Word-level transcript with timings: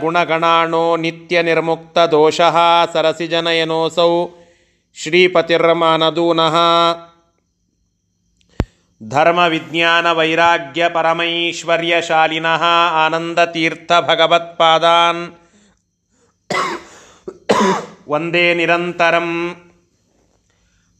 ಗುಣಗಣಾಣೋ 0.00 0.96
ನಿತ್ಯ 0.96 1.42
ನಿರ್ಮುಕ್ತ 1.42 1.98
ದೋಷಃ 1.98 2.56
ಸರಸಿಜನಯನೋಸೌ 2.92 4.26
ಶ್ರೀಪತಿರ್ಮಾನದೂನಃ 4.94 6.56
ಧರ್ಮ 9.02 9.38
ವಿಜ್ಞಾನ 9.38 10.12
ವೈರಾಗ್ಯ 10.12 10.88
ಪರಮೈಶ್ವರ್ಯಶಾಲಿನಃ 10.88 12.62
ಆನಂದತೀರ್ಥ 13.04 13.92
ಭಗವತ್ಪಾದಾನ್ 14.00 15.24
ವಂದೇ 18.08 18.54
ನಿರಂತರಂ. 18.54 19.28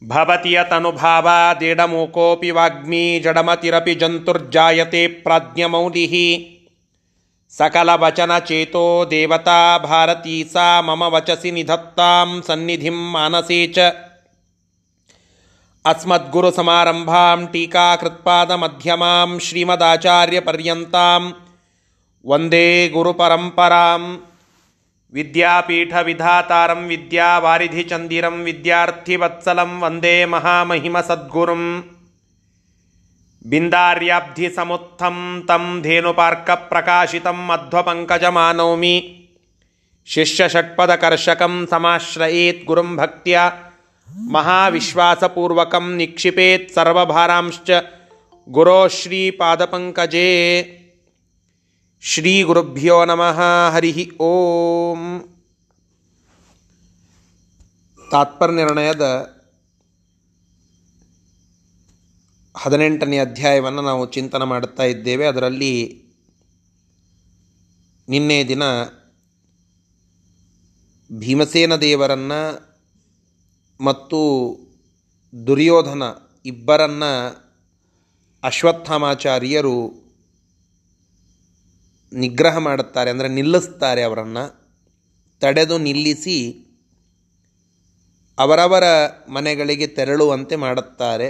ಭವತಿಯ 0.09 0.13
ಭವತಿ 0.13 0.53
ಯತನುಭಾವಾದಿಡಮೂಕೋऽಪಿ 0.53 2.51
ವಾಗ್ಮೀ 2.51 3.19
ಜಡಮತಿರಪಿ 3.19 3.95
ಜಂತುರ್ಜಾಯತೆ 3.95 5.07
ಪ್ರಾಜ್ಞಮೌಲಿः 5.07 6.56
सकलवचनचेतो 7.58 8.84
देवता 9.10 9.60
भारती 9.78 10.36
सा 10.52 10.66
मम 10.82 11.02
वचसि 11.14 11.50
निधत्तां 11.56 12.40
सन्निधिं 12.48 12.98
मानसे 13.12 13.60
च 13.76 13.90
अस्मद्गुरुसमारम्भां 15.84 17.38
टीकाकृत्पादमध्यमां 17.52 19.38
श्रीमदाचार्यपर्यन्तां 19.46 21.22
वन्दे 22.24 22.66
गुरुपरम्परां 22.94 24.02
विद्यापीठविधातारं 25.12 26.86
विद्यावारिधिचन्दिरं 26.92 28.36
विद्यार्थिवत्सलं 28.48 29.72
वन्दे 29.80 30.14
महामहिमसद्गुरुम् 30.34 31.66
बिन्दार्याब्धिसमुत्थं 33.49 35.41
तं 35.41 35.81
धेनुपार्कप्रकाशितम् 35.81 37.51
अध्वपङ्कजमानौमि 37.51 39.23
शिष्यषट्पदकर्षकं 40.05 41.65
समाश्रयेत् 41.65 42.65
गुरुं 42.65 42.95
भक्त 42.95 43.51
महाविश्वासपूर्वक 44.17 45.75
निक्षिपेत 45.75 46.67
सर्वभारांश्च 46.75 47.83
गुरो 48.49 48.87
श्री 48.87 49.31
पादपंकजे 49.31 50.63
श्रीपादपङ्कजे। 50.63 50.83
श्रीगुरुभ्यो 52.01 53.05
नमः 53.05 53.37
ओम। 54.21 55.19
तात्पर्य 58.11 58.53
निर्णय 58.53 58.93
ಹದಿನೆಂಟನೇ 62.57 63.17
ಅಧ್ಯಾಯವನ್ನು 63.19 63.81
ನಾವು 63.81 64.03
ಚಿಂತನೆ 64.05 64.45
ಮಾಡುತ್ತಾ 64.45 64.83
ಇದ್ದೇವೆ. 64.83 65.25
ಅದರಲ್ಲಿ 65.27 65.73
ನಿನ್ನೆ 68.07 68.37
ದಿನ 68.43 68.63
ಭೀಮಸೇನ 71.09 71.73
ದೇವರನ್ನು 71.75 72.41
ಮತ್ತು 73.79 74.19
ದುರ್ಯೋಧನ 75.33 76.03
ಇಬ್ಬರನ್ನ 76.45 77.05
ಅಶ್ವತ್ಥಾಮಾಚಾರ್ಯರು 78.43 79.77
ನಿಗ್ರಹ 82.11 82.57
ಮಾಡುತ್ತಾರೆ, 82.57 83.09
ಅಂದರೆ 83.09 83.29
ನಿಲ್ಲಿಸ್ತಾರೆ 83.29 84.01
ಅವರನ್ನು. 84.03 84.43
ತಡೆದು 85.41 85.75
ನಿಲ್ಲಿಸಿ 85.77 86.37
ಅವರವರ 88.37 88.85
ಮನೆಗಳಿಗೆ 89.29 89.87
ತೆರಳುವಂತೆ 89.87 90.55
ಮಾಡುತ್ತಾರೆ. 90.55 91.27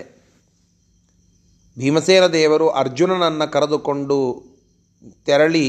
ಭೀಮಸೇನ 1.80 2.26
ದೇವರು 2.28 2.70
ಅರ್ಜುನನನ್ನು 2.70 3.52
ಕರೆದುಕೊಂಡು 3.52 4.18
ತೆರಳಿ 5.26 5.68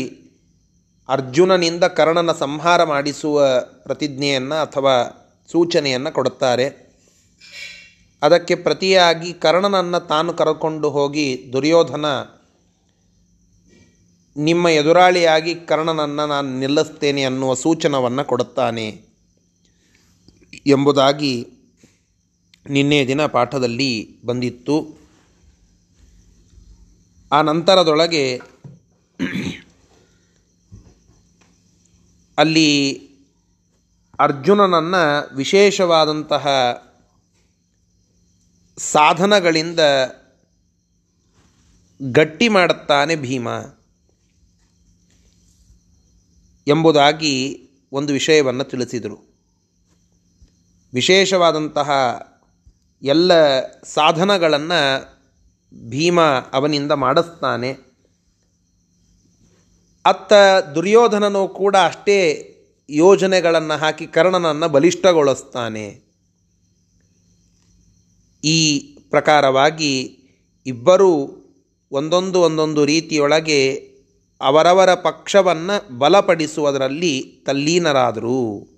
ಅರ್ಜುನನಿಂದ 1.09 1.84
ಕರ್ಣನ 1.84 2.33
ಸಂಹಾರ 2.33 2.84
ಮಾಡಿಸುವ 2.84 3.45
ಪ್ರತಿಜ್ಞೆಯನ್ನು 3.83 4.55
ಅಥವಾ 4.55 4.95
ಸೂಚನೆಯನ್ನು 5.53 6.11
ಕೊಡುತ್ತಾರೆ. 6.12 6.67
ಅದಕ್ಕೆ 8.23 8.55
ಪ್ರತಿಯಾಗಿ 8.55 9.33
ಕರ್ಣನನ್ನು 9.33 10.01
ತಾನು 10.07 10.33
ಕರೆಕೊಂಡು 10.33 10.91
ಹೋಗಿ 10.91 11.51
ದುರ್ಯೋಧನ, 11.52 12.07
ನಿಮ್ಮ 14.36 14.69
ಎದುರಾಳಿಯಾಗಿ 14.69 15.55
ಕರ್ಣನನ್ನು 15.55 16.25
ನಾನು 16.27 16.58
ನಿಲ್ಲಿಸ್ತೇನೆ 16.58 17.23
ಅನ್ನುವ 17.25 17.55
ಸೂಚನವನ್ನು 17.55 18.25
ಕೊಡುತ್ತಾನೆ 18.25 18.86
ಎಂಬುದಾಗಿ 20.67 21.35
ನಿನ್ನೆ 22.70 23.07
ದಿನ 23.07 23.27
ಪಾಠದಲ್ಲಿ 23.27 23.92
ಬಂದಿತ್ತು. 24.27 24.77
ಆ 27.33 27.42
ನಂತರದೊಳಗೆ 27.42 28.40
ಅಲ್ಲಿ 32.39 32.92
ಅರ್ಜುನನನ್ನು 34.18 35.34
ವಿಶೇಷವಾದಂತಹ 35.34 36.48
ಸಾಧನಗಳಿಂದ 38.78 39.80
ಗಟ್ಟಿ 42.02 42.48
ಮಾಡುತ್ತಾನೆ 42.48 43.16
ಭೀಮ 43.16 43.48
ಎಂಬುದಾಗಿ 46.66 47.62
ಒಂದು 47.92 48.12
ವಿಷಯವನ್ನು 48.12 48.64
ತಿಳಿಸಿದರು. 48.64 49.28
ವಿಶೇಷವಾದಂತಹ 50.95 51.90
ಎಲ್ಲ 53.02 53.60
ಸಾಧನಗಳನ್ನು 53.83 55.17
ಭೀಮ 55.74 56.20
ಅವನಿಂದ 56.52 56.92
ಮಾಡಿಸ್ತಾನೆ. 56.92 57.70
ಅತ್ತ 60.05 60.33
ದುರ್ಯೋಧನನು 60.74 61.48
ಕೂಡ 61.48 61.77
ಅಷ್ಟೇ 61.77 62.48
ಯೋಜನೆಗಳನ್ನು 62.90 63.78
ಹಾಕಿ 63.78 64.07
ಕರ್ಣನನ್ನು 64.07 64.68
ಬಲಿಷ್ಠಗೊಳಿಸ್ತಾನೆ. 64.68 66.08
ಈ 68.45 68.80
ಪ್ರಕಾರವಾಗಿ 69.11 70.18
ಇಬ್ಬರೂ 70.67 71.34
ಒಂದೊಂದು 71.90 72.40
ಒಂದೊಂದು 72.40 72.84
ರೀತಿಯೊಳಗೆ 72.84 73.74
ಅವರವರ 74.40 74.95
ಪಕ್ಷವನ್ನು 74.95 75.98
ಬಲಪಡಿಸುವುದರಲ್ಲಿ 75.98 77.42
ತಲ್ಲೀನರಾದರು. 77.46 78.68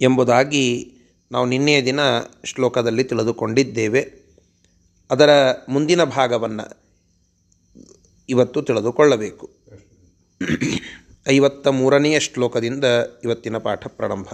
ಎಂಬುದಾಗಿ 0.00 0.92
ನಾವು 1.32 1.46
ನಿನ್ನೆಯ 1.46 1.84
ದಿನ 1.84 2.00
ಶ್ಲೋಕದಲ್ಲಿ 2.44 3.04
ತಿಳಿದುಕೊಂಡಿದ್ದೇವೆ. 3.04 4.27
ಅದರ 5.10 5.30
ಮುಂದಿನ 5.68 6.04
ಭಾಗವನ್ನು 6.04 6.82
ಇವತ್ತು 8.28 8.62
ತಿಳಿದುಕೊಳ್ಳಬೇಕು. 8.62 9.50
ಐವತ್ತ 11.30 11.68
ಮೂರನೆಯ 11.68 12.20
ಶ್ಲೋಕದಿಂದ 12.20 12.84
ಇವತ್ತಿನ 13.24 13.58
ಪಾಠ 13.58 13.86
ಪ್ರಾರಂಭ. 13.86 14.26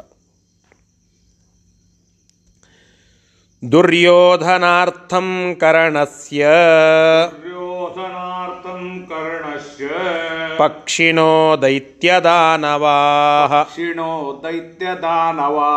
ದುರ್ಯೋಧನಾರ್ಥಂ 3.73 5.57
ಕರ್ಣಸ್ಯ. 5.61 6.49
ಪಕ್ಷಿಣೋ 10.59 11.57
ದೈತ್ಯದಾನವಾ 11.63 13.47
ಪಕ್ಷಿಣೋ 13.47 14.41
ದೈತ್ಯದಾನವಾ 14.45 15.71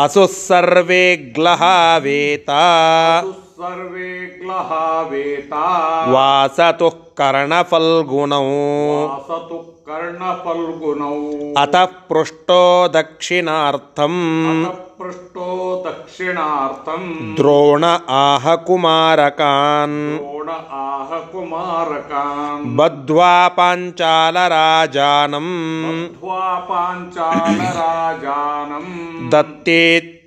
असु 0.00 0.26
सर्वे 0.26 1.16
ग्लहावेता 1.16 3.30
सर्वे 3.30 4.38
ग्लहावेता 4.42 6.10
वासतु 6.10 6.90
कर्णफल्गुणौ। 6.90 9.06
वासतु 9.06 9.56
कर्णफल्गुणौ। 9.56 11.62
अतः 11.62 11.84
पृष्टो 11.84 12.88
दक्षिणार्थम्। 12.88 14.66
पृष्टो 14.66 15.84
दक्षिणार्थम्। 15.86 17.34
द्रोण 17.34 17.96
आह 18.08 18.54
कुमारकान् 18.54 20.16
द्रोण 20.16 20.48
आह 20.48 21.18
कुमारकान् 21.18 22.76
बद्ध्वा 22.76 23.48
पाञ्चालराजानम्। 23.48 25.84
बद्ध्वा 25.84 26.66
पाञ्चालराजानम्। 26.70 29.19
ದತ್ತೇತ್ಯೋಚುಸ್ತೇತಿ 29.30 30.20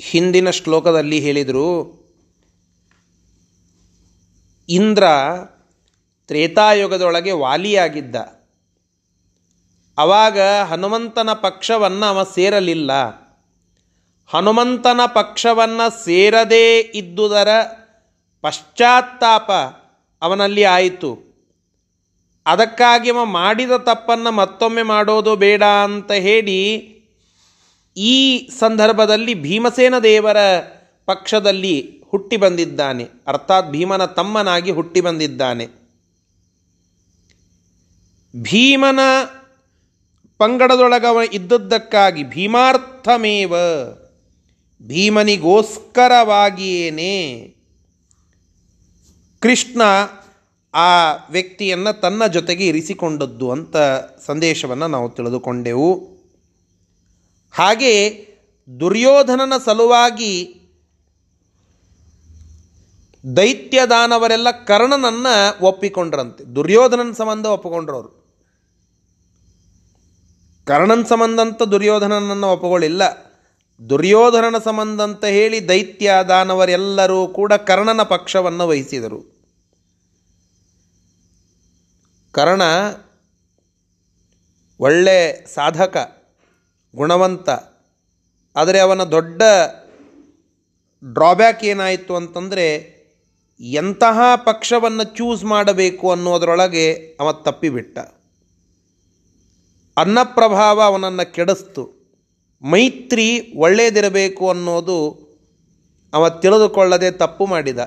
ಹಿಂದಿನ 0.00 0.50
ಶ್ಲೋಕದಲ್ಲಿ 0.50 1.20
ಹೇಳಿದರು 1.20 2.00
ಇಂದ್ರ 4.68 5.04
ತ್ರೇತಾಯುಗದೊಳಗೆ 6.26 7.32
ವಾಲಿಯಾಗಿದ್ದ. 7.32 8.16
ಅವಾಗ 9.98 10.40
ಹನುಮಂತನ 10.40 11.32
ಪಕ್ಷವನ್ನು 11.32 12.06
ಅವ 12.06 12.24
ಸೇರಲಿಲ್ಲ. 12.34 12.92
ಹನುಮಂತನ 14.26 15.00
ಪಕ್ಷವನ್ನು 15.06 16.04
ಸೇರದೇ 16.04 16.80
ಇದ್ದುದರ 16.80 17.48
ಪಶ್ಚಾತ್ತಾಪ 18.40 19.50
ಅವನಲ್ಲಿ 20.22 20.64
ಆಯಿತು. 20.64 21.18
ಅದಕ್ಕಾಗಿ 22.46 23.10
ಅವ 23.10 23.24
ಮಾಡಿದ 23.24 23.70
ತಪ್ಪನ್ನು 23.70 24.30
ಮತ್ತೊಮ್ಮೆ 24.30 24.82
ಮಾಡೋದು 24.82 25.36
ಬೇಡ 25.36 25.64
ಅಂತ 25.64 26.12
ಹೇಳಿ 26.12 26.90
ಈ 27.96 28.50
ಸಂದರ್ಭದಲ್ಲಿ 28.58 29.34
ಭೀಮಸೇನ 29.34 29.98
ದೇವರ 29.98 30.36
ಪಕ್ಷದಲ್ಲಿ 31.06 32.02
ಹುಟ್ಟಿ 32.10 32.36
ಬಂದಿದ್ದಾನೆ. 32.36 33.06
ಅರ್ಥಾತ್ 33.26 33.70
ಭೀಮನ 33.70 34.04
ತಮ್ಮನಾಗಿ 34.04 34.70
ಹುಟ್ಟಿ 34.70 35.00
ಬಂದಿದ್ದಾನೆ. 35.00 35.68
ಭೀಮನ 38.42 39.00
ಪಂಗಡದೊಳಗವ 40.38 41.20
ಇದ್ದದ್ದಕ್ಕಾಗಿ 41.32 42.24
ಭೀಮಾರ್ಥಮೇವ 42.24 43.54
ಭೀಮನಿಗೋಸ್ಕರವಾಗಿಯೇನೇ 44.82 47.54
ಕೃಷ್ಣ 49.40 49.82
ಆ 50.74 51.14
ವ್ಯಕ್ತಿಯನ್ನು 51.30 52.00
ತನ್ನ 52.00 52.26
ಜೊತೆಗೆ 52.26 52.66
ಇರಿಸಿಕೊಂಡದ್ದು 52.66 53.50
ಅಂತ 53.50 53.76
ಸಂದೇಶವನ್ನು 54.26 54.88
ನಾವು 54.88 55.10
ತಿಳಿದುಕೊಂಡೆವು. 55.10 55.94
ಹಾಗೆ 57.52 58.26
ದುರ್ಯೋಧನನ 58.80 59.52
ಸಲುವಾಗಿ 59.64 60.56
ದೈತ್ಯದಾನವರೆಲ್ಲ 63.36 64.50
ಕರ್ಣನನ್ನು 64.50 65.64
ಒಪ್ಪಿಕೊಂಡ್ರಂತೆ. 65.64 66.44
ದುರ್ಯೋಧನನ 66.44 67.12
ಸಂಬಂಧ 67.12 67.46
ಒಪ್ಪಿಕೊಂಡ್ರವರು. 67.46 68.20
ಕರ್ಣನ 70.64 71.02
ಸಂಬಂಧ 71.02 71.40
ಅಂತ 71.40 71.62
ದುರ್ಯೋಧನನನ್ನು 71.62 72.52
ಒಪ್ಪಿಕೊಳ್ಳಿಲ್ಲ. 72.52 73.29
ದುರ್ಯೋಧನನ 73.88 74.58
ಸಂಬಂಧ 74.64 75.00
ಅಂತ 75.00 75.24
ಹೇಳಿ 75.24 75.68
ದೈತ್ಯ 75.68 76.12
ದಾನವರೆಲ್ಲರೂ 76.28 77.28
ಕೂಡ 77.28 77.52
ಕರ್ಣನ 77.52 78.02
ಪಕ್ಷವನ್ನು 78.02 78.68
ವಹಿಸಿದರು. 78.68 79.40
ಕರ್ಣ 82.32 82.62
ಒಳ್ಳೆ 84.80 85.46
ಸಾಧಕ, 85.54 86.24
ಗುಣವಂತ, 86.96 87.48
ಆದರೆ 88.56 88.80
ಅವನ 88.80 89.04
ದೊಡ್ಡ 89.04 89.42
ಡ್ರಾಬ್ಯಾಕ್ 91.04 91.64
ಏನಾಯಿತು 91.64 92.16
ಅಂತಂದರೆ 92.16 93.00
ಎಂತಹ 93.60 94.20
ಪಕ್ಷವನ್ನು 94.36 95.04
ಚೂಸ್ 95.04 95.44
ಮಾಡಬೇಕು 95.44 96.10
ಅನ್ನೋದರೊಳಗೆ 96.10 97.16
ಅವ 97.20 97.32
ತಪ್ಪಿಬಿಟ್ಟ. 97.32 97.98
ಅನ್ನಪ್ರಭಾವ 99.96 100.82
ಅವನನ್ನು 100.82 101.32
ಕೆಡಿಸ್ತು. 101.32 101.99
ಮೈತ್ರಿ 102.62 103.52
ಒಳ್ಳೆಯದಿರಬೇಕು 103.56 104.50
ಅನ್ನೋದು 104.50 105.30
ಅವ 106.14 106.28
ತಿಳಿದುಕೊಳ್ಳದೆ 106.28 107.10
ತಪ್ಪು 107.10 107.46
ಮಾಡಿದ. 107.46 107.78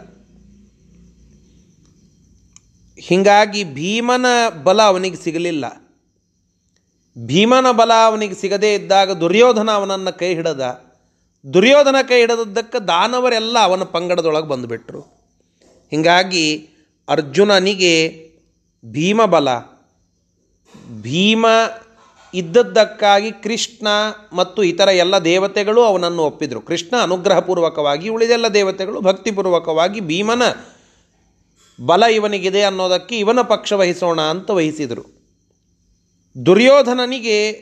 ಹೀಗಾಗಿ 2.98 3.64
ಭೀಮನ 3.64 4.25
ಬಲ 4.64 4.81
ಅವನಿಗೆ 4.81 5.16
ಸಿಗಲಿಲ್ಲ. 5.16 5.66
ಭೀಮನ 7.25 7.72
ಬಲ 7.72 7.92
ಅವನಿಗೆ 8.06 8.36
ಸಿಗದೇ 8.36 8.74
ಇದ್ದಾಗ 8.74 9.12
ದುರ್ಯೋಧನ 9.12 9.72
ಅವನನ್ನು 9.72 10.18
ಕೈ 10.18 10.36
ಹಿಡದ. 10.36 10.81
ದುರ್ಯೋಧನ 11.54 11.96
ಕೈ 12.08 12.19
ಹಿಡದದ್ದಕ್ಕೆ 12.19 12.88
ದಾನವರೆಲ್ಲ 12.88 13.60
ಅವನ 13.60 13.84
ಪಂಗಡದೊಳಗೆ 13.84 14.48
ಬಂದುಬಿಟ್ರು. 14.48 15.02
ಹೀಗಾಗಿ 15.92 16.69
ಅರ್ಜುನನಿಗೆ 17.10 17.94
ಭೀಮ 18.86 19.26
ಬಲ 19.26 19.58
ಭೀಮ 21.02 21.46
ಇದ್ದದ್ದಕ್ಕಾಗಿ 22.33 23.31
ಕೃಷ್ಣ 23.31 23.88
ಮತ್ತು 24.33 24.63
ಇತರ 24.63 24.88
ಎಲ್ಲ 24.88 25.18
ದೇವತೆಗಳು 25.18 25.81
ಅವನನ್ನು 25.81 26.24
ಒಪ್ಪಿದರು. 26.24 26.62
ಕೃಷ್ಣ 26.62 26.95
ಅನುಗ್ರಹಪೂರ್ವಕವಾಗಿ 27.01 28.09
ಉಳಿದೆಲ್ಲ 28.09 28.47
ದೇವತೆಗಳು 28.47 29.01
ಭಕ್ತಿಪೂರ್ವಕವಾಗಿ 29.01 30.00
ಭೀಮನ 30.00 30.41
ಬಲ 31.85 32.03
ಇವನಿಗಿದೆ 32.03 32.62
ಅನ್ನೋದಕ್ಕೆ 32.62 33.19
ಇವನ 33.19 33.41
ಪಕ್ಷ 33.41 33.74
ವಹಿಸೋಣ 33.74 34.21
ಅಂತ 34.21 34.50
ವಹಿಸಿದರು. 34.50 35.13
ದುರ್ಯೋಧನನಿಗೆ 36.45 37.53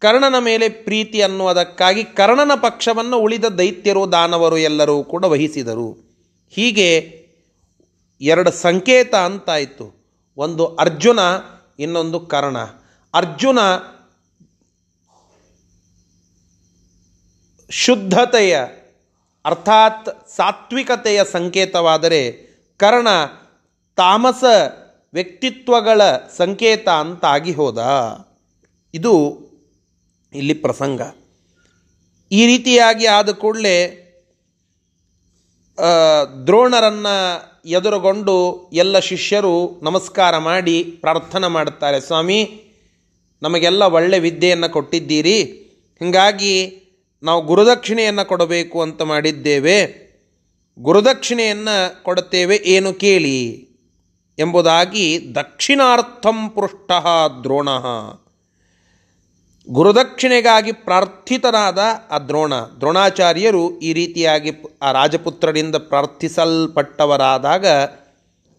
ಕರ್ಣನ 0.00 0.34
ಮೇಲೆ 0.38 0.68
ಪ್ರೀತಿ 0.68 1.22
ಅನ್ನುವುದಕ್ಕಾಗಿ 1.22 2.04
ಕರ್ಣನ 2.04 2.52
ಪಕ್ಷವನ್ನು 2.54 3.18
ಉಳಿದ 3.18 3.44
ದೈತ್ಯರು, 3.44 4.12
ದಾನವರು 4.12 4.58
ಎಲ್ಲರೂ 4.58 5.04
ಕೂಡ 5.04 5.24
ವಹಿಸಿದರು. 5.24 6.08
ಹೀಗೆ 6.50 7.18
ಎರಡು 8.20 8.50
ಸಂಕೇತ 8.50 9.14
ಅಂತಾಯಿತು. 9.14 9.94
ಒಂದು 10.36 10.66
ಅರ್ಜುನ, 10.66 11.18
ಇನ್ನೊಂದು 11.78 12.20
ಕರ್ಣ. 12.20 12.56
ಅರ್ಜುನ 13.14 13.58
ಶುದ್ಧತೆಯ 17.70 18.60
ಅರ್ಥಾತ್ 19.44 20.28
ಸಾತ್ವಿಕತೆಯ 20.28 21.24
ಸಂಕೇತವಾದರೆ 21.24 22.32
ಕರ್ಣ 22.76 23.08
ತಾಮಸ 23.96 24.44
ವ್ಯಕ್ತಿತ್ವಗಳ 25.12 26.02
ಸಂಕೇತ 26.36 26.88
ಅಂತಾಗಿ 26.88 27.52
ಹೋದ. 27.52 27.78
ಇದು 28.94 29.38
ಇಲ್ಲಿ 30.34 30.54
ಪ್ರಸಂಗ. 30.54 31.00
ಈ 32.32 32.46
ರೀತಿಯಾಗಿ 32.46 33.06
ಆದ 33.06 33.30
ಕೂಡಲೇ 33.30 34.04
ದ್ರೋಣರನ್ನು 36.46 37.42
ಎದುರುಗೊಂಡು 37.68 38.70
ಎಲ್ಲ 38.72 38.98
ಶಿಷ್ಯರು 38.98 39.80
ನಮಸ್ಕಾರ 39.82 40.38
ಮಾಡಿ 40.38 40.84
ಪ್ರಾರ್ಥನೆ 40.84 41.46
ಮಾಡುತ್ತಾರೆ. 41.46 42.00
ಸ್ವಾಮಿ 42.00 42.67
ನಮಗೆಲ್ಲ 43.42 43.82
ಒಳ್ಳೆ 43.82 44.18
ವಿದ್ಯೆಯನ್ನು 44.18 44.68
ಕೊಟ್ಟಿದ್ದೀರಿ. 44.68 45.42
ಹೀಗಾಗಿ 46.04 46.84
ನಾವು 47.22 47.42
ಗುರುದಕ್ಷಿಣೆಯನ್ನು 47.42 48.28
ಕೊಡಬೇಕು 48.28 48.82
ಅಂತ 48.82 49.02
ಮಾಡಿದ್ದೇವೆ. 49.02 50.08
ಗುರುದಕ್ಷಿಣೆಯನ್ನು 50.78 52.02
ಕೊಡುತ್ತೇವೆ 52.02 52.56
ಏನು 52.56 52.92
ಕೇಳಿ? 52.92 53.68
ಎಂಬುದಾಗಿ 54.38 55.34
ದಕ್ಷಿಣಾರ್ಥಂ 55.34 56.48
ಪೃಷ್ಟ 56.48 56.90
ದ್ರೋಣ. 57.42 57.68
ಗುರುದಕ್ಷಿಣೆಗಾಗಿ 59.68 60.72
ಪ್ರಾರ್ಥಿತನಾದ 60.72 61.78
ಆ 62.10 62.18
ದ್ರೋಣ, 62.18 62.54
ದ್ರೋಣಾಚಾರ್ಯರು 62.54 63.78
ಈ 63.78 63.92
ರೀತಿಯಾಗಿ 63.92 64.50
ಆ 64.82 64.92
ರಾಜಪುತ್ರರಿಂದ 64.92 65.76
ಪ್ರಾರ್ಥಿಸಲ್ಪಟ್ಟವರಾದಾಗ 65.76 67.66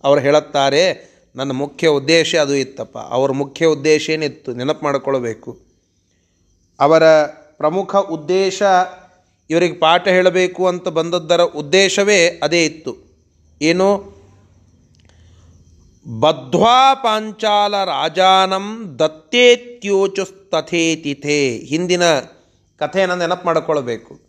ಅವರು 0.03 0.19
ಹೇಳುತ್ತಾರೆ 0.19 1.09
ನನ್ನ 1.39 1.51
ಮುಖ್ಯ 1.51 1.87
ಉದ್ದೇಶ 1.87 2.35
ಅದು 2.35 2.55
ಇತ್ತಪ್ಪ. 2.55 2.97
ಅವರ 2.97 3.31
ಮುಖ್ಯ 3.31 3.65
ಉದ್ದೇಶ 3.65 4.09
ಏನಿತ್ತು? 4.09 4.53
ನೆನಪು 4.53 4.83
ಮಾಡಿಕೊಳ್ಬೇಕು. 4.83 5.61
ಅವರ 6.79 7.27
ಪ್ರಮುಖ 7.27 7.95
ಉದ್ದೇಶ 7.95 8.63
ಇವರಿಗೆ 9.49 9.73
ಪಾಠ 9.73 10.07
ಹೇಳಬೇಕು 10.07 10.67
ಅಂತ 10.67 10.87
ಬಂದದ್ದರ 10.87 11.41
ಉದ್ದೇಶವೇ 11.41 12.39
ಅದೇ 12.43 12.65
ಇತ್ತು. 12.65 12.95
ಏನು? 13.61 14.19
ಬದ್ವಾ 16.19 16.93
ಪಾಂಚಾಲ 16.93 17.83
ರಾಜಾನಂ 17.83 18.95
ದತ್ತೇತ್ಯೋಚುಸ್ತಥೇತಿಥೇ. 18.99 21.57
ಹಿಂದಿನ 21.57 22.03
ಕಥೆಯನ್ನು 22.77 23.15
ನೆನಪು 23.15 23.45
ಮಾಡಿಕೊಳ್ಬೇಕು. 23.45 24.19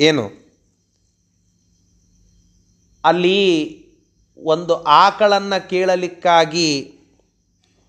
ಏನು? 0.00 0.48
ಅಲ್ಲಿ 3.04 3.77
ಒಂದು 4.38 4.82
ಆಕಳನ್ನು 4.82 5.68
ಕೇಳಲಿಕ್ಕಾಗಿ 5.68 6.94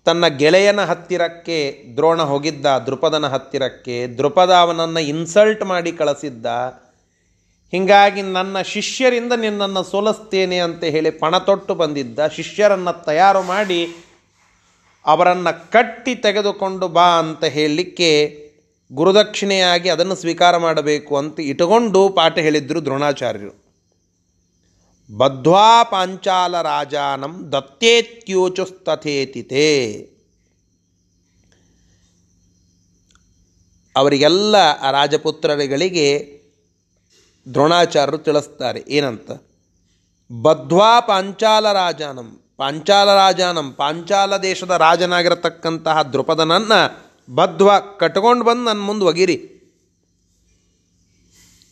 ತನ್ನ 0.04 0.26
ಗೆಳೆಯನ 0.26 0.84
ಹತ್ತಿರಕ್ಕೆ, 0.84 1.82
ದ್ರೋಣ 1.96 2.20
ಹೋಗಿದ್ದ 2.22 2.66
ದೃಪದನ 2.66 3.26
ಹತ್ತಿರಕ್ಕೆ 3.26 4.06
ದೃಪದ 4.06 4.50
ಅವನನ್ನು 4.50 5.00
ಇನ್ಸಲ್ಟ್ 5.00 5.64
ಮಾಡಿ 5.64 5.92
ಕಳಿಸಿದ್ದ, 5.92 6.46
ಹೀಗಾಗಿ 7.72 8.22
ನನ್ನ 8.22 8.60
ಶಿಷ್ಯರಿಂದ 8.60 9.32
ನಿನ್ನನ್ನು 9.32 9.82
ಸೋಲಿಸ್ತೇನೆ 9.82 10.58
ಅಂತ 10.58 10.84
ಹೇಳಿ 10.84 11.10
ಪಣ 11.10 11.38
ತೊಟ್ಟು 11.38 11.74
ಬಂದಿದ್ದ 11.74 12.26
ಶಿಷ್ಯರನ್ನು 12.26 13.04
ತಯಾರು 13.04 13.42
ಮಾಡಿ 13.42 13.80
ಅವರನ್ನು 15.06 15.72
ಕಟ್ಟಿ 15.72 16.14
ತೆಗೆದುಕೊಂಡು 16.14 16.88
ಬಾ 16.88 17.18
ಅಂತ 17.18 17.44
ಹೇಳಲಿಕ್ಕೆ 17.44 18.36
ಗುರುದಕ್ಷಿಣೆಯಾಗಿ 18.92 19.88
ಅದನ್ನು 19.88 20.14
ಸ್ವೀಕಾರ 20.14 20.56
ಮಾಡಬೇಕು 20.56 21.16
ಅಂತ 21.16 21.40
ಇಟ್ಟುಕೊಂಡು 21.40 22.08
ಪಾಠ 22.08 22.38
ಹೇಳಿದ್ರು 22.38 22.84
ದ್ರೋಣಾಚಾರ್ಯರು. 22.84 23.69
ಬದ್ಧ್ವಾ 25.16 25.84
ಪಾಂಚಾಲ 25.84 26.62
ರಾಜಾನಂ 26.62 27.52
ದತ್ತೇತ್ಯೋಚುಸ್ತಥೇತಿತೆ 27.52 30.10
ಅವರಿಗೆಲ್ಲ 33.96 34.56
ಆ 34.56 34.90
ರಾಜಪುತ್ರರುಗಳಿಗೆ 34.90 36.40
ದ್ರೋಣಾಚಾರ್ಯರು 37.50 38.18
ತಿಳಿಸ್ತಾರೆ. 38.18 38.84
ಏನಂತ? 38.88 39.30
ಬದ್ವಾ 40.42 41.00
ಪಾಂಚಾಲ 41.00 41.72
ರಾಜಾನಂ. 41.72 42.40
ಪಾಂಚಾಲ 42.56 43.14
ರಾಜಾನಂ, 43.14 43.72
ಪಾಂಚಾಲ 43.72 44.36
ದೇಶದ 44.36 44.70
ರಾಜನಾಗಿರತಕ್ಕಂತಹ 44.70 46.02
ದೃಪದನನ್ನು 46.02 47.10
ಬದ್ಧ್ವ 47.34 47.70
ಕಟ್ಕೊಂಡು 47.98 48.44
ಬಂದು 48.44 48.64
ನನ್ನ 48.64 48.80
ಮುಂದೆ 48.80 49.04
ಒಗಿರಿ. 49.04 49.60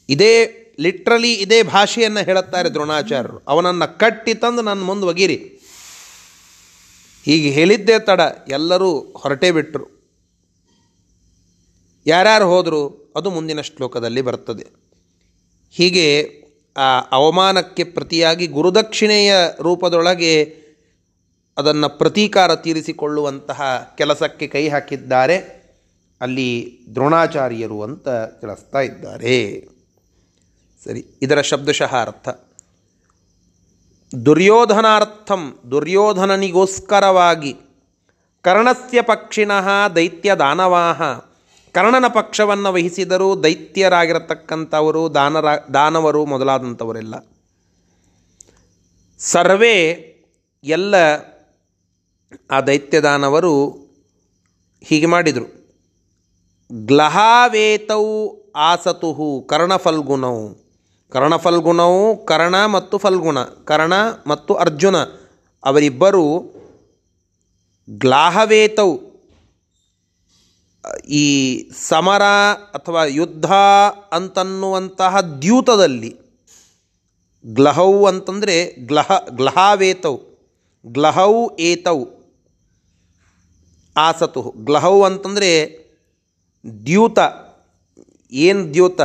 ಇದೇ 0.08 0.64
ಲಿಟ್ರಲಿ 0.80 1.34
ಇದೇ 1.34 1.62
ಭಾಷೆಯನ್ನು 1.62 2.24
ಹೇಳುತ್ತಾರೆ 2.24 2.68
ದ್ರೋಣಾಚಾರ್ಯರು. 2.68 3.42
ಅವನನ್ನು 3.48 3.98
ಕಟ್ಟಿ 3.98 4.34
ತಂದು 4.34 4.62
ನನ್ನ 4.62 4.82
ಮುಂದೆ 4.82 5.06
ಒಗಿರಿ 5.06 5.36
ಹೀಗೆ 7.24 7.50
ಹೇಳಿದ್ದೇ 7.50 7.98
ತಡ 7.98 8.20
ಎಲ್ಲರೂ 8.48 8.98
ಹೊರಟೇ 8.98 9.50
ಬಿಟ್ಟರು 9.50 9.86
ಯಾರ್ಯಾರು 12.06 12.46
ಹೋದರೂ 12.46 13.12
ಅದು 13.16 13.30
ಮುಂದಿನ 13.30 13.60
ಶ್ಲೋಕದಲ್ಲಿ 13.60 14.22
ಬರ್ತದೆ 14.22 14.66
ಹೀಗೆ 15.70 16.06
ಆ 16.76 17.00
ಅವಮಾನಕ್ಕೆ 17.12 17.84
ಪ್ರತಿಯಾಗಿ 17.84 18.46
ಗುರುದಕ್ಷಿಣೆಯ 18.46 19.34
ರೂಪದೊಳಗೆ 19.62 20.34
ಅದನ್ನು 21.56 21.98
ಪ್ರತೀಕಾರ 21.98 22.56
ತೀರಿಸಿಕೊಳ್ಳುವಂತಹ 22.56 23.60
ಕೆಲಸಕ್ಕೆ 23.98 24.46
ಕೈ 24.46 24.68
ಹಾಕಿದ್ದಾರೆ. 24.68 25.36
ಅಲ್ಲಿ 26.20 26.78
ದ್ರೋಣಾಚಾರ್ಯರು 26.94 27.82
ಅಂತ 27.82 28.08
ತಿಳಿಸ್ತಾ 28.08 28.80
ಇದ್ದಾರೆ. 28.80 29.38
ಸರಿ, 30.84 31.06
ಇದರ 31.22 31.40
ಶಬ್ದಶಃ 31.40 31.96
ಅರ್ಥ 31.96 32.28
ದುರ್ಯೋಧನಾರ್ಥಂ, 34.26 35.58
ದುರ್ಯೋಧನನಿಗೋಸ್ಕರವಾಗಿ 35.70 37.56
ಕರ್ಣಸ್ಯ 38.42 39.02
ಪಕ್ಷಿಣಃ 39.02 39.88
ದೈತ್ಯ 39.88 40.34
ದಾನವಾಹ. 40.34 41.02
ಕರ್ಣನ 41.72 42.04
ಪಕ್ಷವನ್ನು 42.08 42.72
ವಹಿಸಿದರೂ 42.72 43.42
ದೈತ್ಯರಾಗಿರತಕ್ಕಂಥವರು 43.42 45.14
ದಾನರ, 45.14 45.44
ದಾನವರು 45.74 46.26
ಮೊದಲಾದಂಥವರೆಲ್ಲ. 46.26 47.26
ಸರ್ವೇ 49.18 49.76
ಎಲ್ಲ 50.64 50.94
ಆ 52.50 52.60
ದೈತ್ಯದಾನವರು 52.60 53.70
ಹೀಗೆ 54.82 55.06
ಮಾಡಿದರು. 55.06 55.58
ಗ್ಲಹಾವೇತೌ 56.72 58.28
ಆಸತುಹು 58.56 59.46
ಕರ್ಣಫಲ್ಗುಣವು 59.50 60.67
ಕರ್ಣಫಲ್ಗುಣವು 61.10 62.26
ಕರ್ಣ 62.26 62.66
ಮತ್ತು 62.66 62.98
ಫಲ್ಗುಣ, 62.98 63.42
ಕರ್ಣ 63.42 63.92
ಮತ್ತು 64.26 64.54
ಅರ್ಜುನ, 64.54 64.96
ಅವರಿಬ್ಬರು 65.64 66.54
ಗ್ಲಾಹವೇತವು. 67.90 69.08
ಈ 71.08 71.26
ಸಮರ 71.72 72.22
ಅಥವಾ 72.74 73.04
ಯುದ್ಧ 73.04 73.52
ಅಂತನ್ನುವಂತಹ 74.12 75.20
ದ್ಯೂತದಲ್ಲಿ 75.20 76.16
ಗ್ಲಹೌ 77.46 78.04
ಅಂತಂದರೆ 78.04 78.72
ಗ್ಲಹ, 78.86 79.10
ಗ್ಲಹಾವೇತವು, 79.30 80.20
ಗ್ಲಹೌ 80.86 81.56
ಏತೌ 81.60 82.04
ಆಸತು. 83.96 84.42
ಗ್ಲಹೌ 84.56 85.02
ಅಂತಂದರೆ 85.02 85.78
ದ್ಯೂತ. 86.86 87.18
ಏನು 88.32 88.74
ದ್ಯೂತ? 88.74 89.00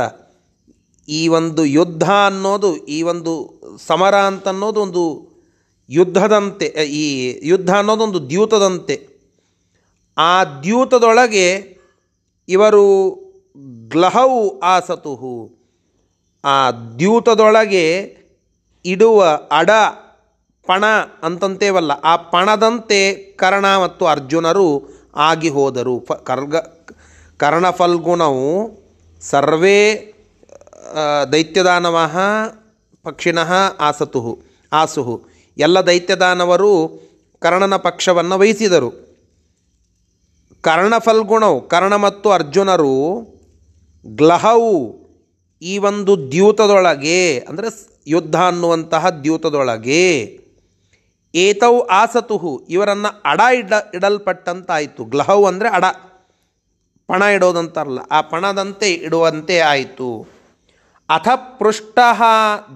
ಈ 1.08 1.28
ಒಂದು 1.28 1.64
ಯುದ್ಧ 1.64 2.10
ಅನ್ನೋದು, 2.10 2.76
ಈ 2.76 3.02
ಒಂದು 3.02 3.60
ಸಮರ 3.86 4.14
ಅಂತನ್ನೋದು 4.14 4.80
ಒಂದು 4.80 5.34
ಯುದ್ಧದಂತೆ 5.90 6.66
ಈ 6.84 7.38
ಯುದ್ಧ 7.48 7.74
ಅನ್ನೋದೊಂದು 7.74 8.28
ದ್ಯೂತದಂತೆ. 8.28 9.06
ಆ 10.18 10.44
ದ್ಯೂತದೊಳಗೆ 10.44 11.78
ಇವರು 12.48 13.10
ಗ್ಲಹವು 13.88 14.60
ಆಸತುಹು. 14.60 15.50
ಆ 16.44 16.70
ದ್ಯೂತದೊಳಗೆ 16.70 18.16
ಇಡುವ 18.86 19.40
ಅಡ, 19.50 19.70
ಪಣ 20.66 20.84
ಅಂತಂತೇವಲ್ಲ, 21.22 21.92
ಆ 21.92 22.16
ಪಣದಂತೆ 22.16 23.14
ಕರ್ಣ 23.14 23.78
ಮತ್ತು 23.78 24.06
ಅರ್ಜುನರು 24.06 24.88
ಆಗಿ 25.16 25.48
ಹೋದರು. 25.48 26.00
ಫ, 26.00 26.12
ಕರ್ಗ, 26.12 26.56
ಕರ್ಣಫಲ್ಗುಣವು 27.36 28.78
ಸರ್ವೇ 29.20 30.13
ದೈತ್ಯದಾನವಃ 31.32 32.14
ಪಕ್ಷಿಣಃ 33.04 33.50
ಆಸತು 33.88 34.20
ಆಸುಹು. 34.72 35.14
ಎಲ್ಲ 35.56 35.78
ದೈತ್ಯದಾನವರು 35.88 36.70
ಕರ್ಣನ 37.42 37.76
ಪಕ್ಷವನ್ನು 37.86 38.36
ವಹಿಸಿದರು. 38.42 38.90
ಕರ್ಣಫಲ್ಗುಣವು 40.64 41.58
ಕರ್ಣ 41.72 41.94
ಮತ್ತು 42.04 42.28
ಅರ್ಜುನರು 42.30 42.94
ಗ್ಲಹವು 44.06 44.76
ಈ 45.62 45.74
ಒಂದು 45.88 46.12
ದ್ಯೂತದೊಳಗೆ, 46.32 47.20
ಅಂದರೆ 47.48 47.68
ಯುದ್ಧ 48.06 48.36
ಅನ್ನುವಂತಹ 48.50 49.10
ದ್ಯೂತದೊಳಗೆ 49.24 50.06
ಏತವು 51.34 51.78
ಆಸತುಹು, 52.00 52.52
ಇವರನ್ನು 52.68 53.10
ಅಡ 53.30 53.40
ಇಡ, 53.60 53.72
ಇಡಲ್ಪಟ್ಟಂತಾಯಿತು. 53.94 55.02
ಗ್ಲಹವು 55.12 55.44
ಅಂದರೆ 55.50 55.68
ಅಡ, 55.68 55.84
ಪಣ 57.08 57.22
ಇಡೋದಂತಾರಲ್ಲ, 57.36 58.02
ಆ 58.10 58.20
ಪಣದಂತೆ 58.32 58.88
ಇಡುವಂತೆ 59.06 59.56
ಆಯಿತು. 59.72 60.10
ಅಥ 61.08 61.28
ಪೃಷ್ಟ 61.58 61.98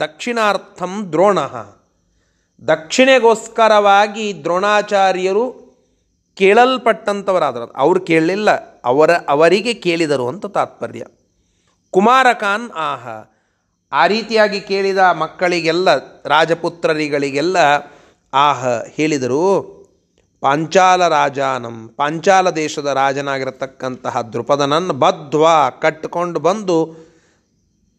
ದಕ್ಷಿಣಾರ್ಥಂ 0.01 1.09
ದ್ರೋಣ. 1.13 1.39
ದಕ್ಷಿಣೆಗೋಸ್ಕರವಾಗಿ 2.69 4.41
ದ್ರೋಣಾಚಾರ್ಯರು 4.41 5.69
ಕೇಳಲ್ಪಟ್ಟಂಥವರಾದರು 6.35 7.65
ಅವ್ರು 7.65 8.01
ಕೇಳಲಿಲ್ಲ, 8.01 8.51
ಅವರ, 8.85 9.11
ಅವರಿಗೆ 9.29 9.75
ಕೇಳಿದರು 9.75 10.29
ಅಂತ 10.29 10.47
ತಾತ್ಪರ್ಯ. 10.47 11.05
ಕುಮಾರಕಾನ್ 11.91 12.71
ಆಹ. 12.71 13.09
ಆ 13.93 14.07
ರೀತಿಯಾಗಿ 14.07 14.61
ಕೇಳಿದ 14.61 14.99
ಮಕ್ಕಳಿಗೆಲ್ಲ, 14.99 15.89
ರಾಜಪುತ್ರರಿಗಳಿಗೆಲ್ಲ 16.27 17.57
ಆಹ 18.35 18.67
ಹೇಳಿದರು. 18.91 19.79
ಪಾಂಚಾಲ 20.41 21.09
ರಾಜಾನಂ 21.09 21.89
ಪಾಂಚಾಲ 21.97 22.51
ದೇಶದ 22.51 22.87
ರಾಜನಾಗಿರತಕ್ಕಂತಹ 22.87 24.21
ದೃಪದನನ್ನು 24.21 24.93
ಬದ್ವಾ 24.93 25.71
ಕಟ್ಟಿಕೊಂಡು 25.71 26.41
ಬಂದು 26.41 27.08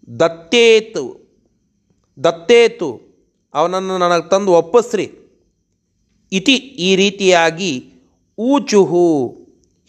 ದತ್ತೇತು 0.10 1.04
ದತ್ತೇತು, 2.18 2.89
ಅವನನ್ನು 3.54 3.98
ನನಗೆ 3.98 4.30
ತಂದು 4.30 4.51
ಒಪ್ಪಿಸ್ರಿ. 4.51 5.06
ಇತಿ 6.32 6.56
ಈ 6.88 6.96
ರೀತಿಯಾಗಿ 6.96 7.72
ಊಚುಹು 8.38 9.06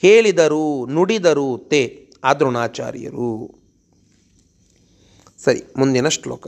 ಹೇಳಿದರು, 0.02 0.86
ನುಡಿದರು 0.86 1.48
ತೇ 1.70 1.82
ಆ 2.24 2.32
ದ್ರೋಣಾಚಾರ್ಯರು 2.34 3.30
ಸರಿ, 5.44 5.60
ಮುಂದಿನ 5.78 6.08
ಶ್ಲೋಕ. 6.08 6.46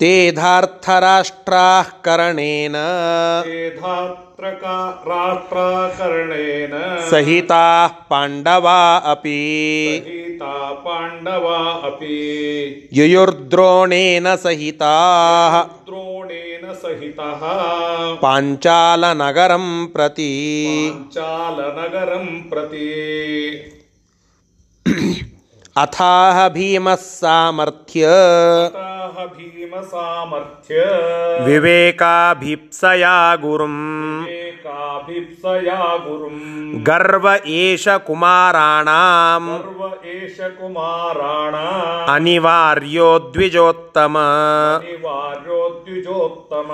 तेधार्थराष्ट्राः 0.00 1.82
करणेन। 1.82 2.72
राष्ट्राकरणेन 5.08 6.70
सहिताः 7.10 7.86
पाण्डवा 7.86 8.96
अपि। 8.96 9.38
पाण्डवा 10.84 11.56
अपि। 11.58 12.88
सहिताः। 14.36 15.62
द्रोणेन 15.62 16.74
सहितः। 16.74 17.40
पाञ्चालनगरं 18.14 19.86
प्रति। 19.86 20.32
पाञ्चालनगरं 20.94 22.26
प्रति। 22.50 22.86
ಅಥಾಹ 25.76 26.48
ಭೀಮ 26.48 26.94
ಸಾಮರ್ಥ್ಯ. 26.94 28.08
ಭೀಮ 29.26 29.74
ಸಾಮರ್ಥ್ಯ. 29.90 30.80
ವಿವೇಕಾಭೀಪ್ಸಯಾ 31.44 33.34
ಗುರುಂ. 33.34 34.24
ವಿವೇಕಾಭೀಪ್ಸಯಾ 34.24 35.96
ಗುರುಂ. 35.96 36.82
ಗರ್ವ 36.82 37.28
ಏಷ 37.46 37.88
ಕುಮಾರಾಣಾಂ. 37.88 39.46
ಗರ್ವ 39.46 40.06
ಏಷ 40.06 40.40
ಕುಮಾರಾಣ. 40.40 41.54
ಅನಿವಾರ್ಯೋ 42.14 43.30
ದ್ವಿಜೋತ್ತಮ. 43.34 44.18
ಅನಿವಾರ್ಯೋ 44.76 45.86
ದ್ವಿಜೋತ್ತಮ. 45.86 46.70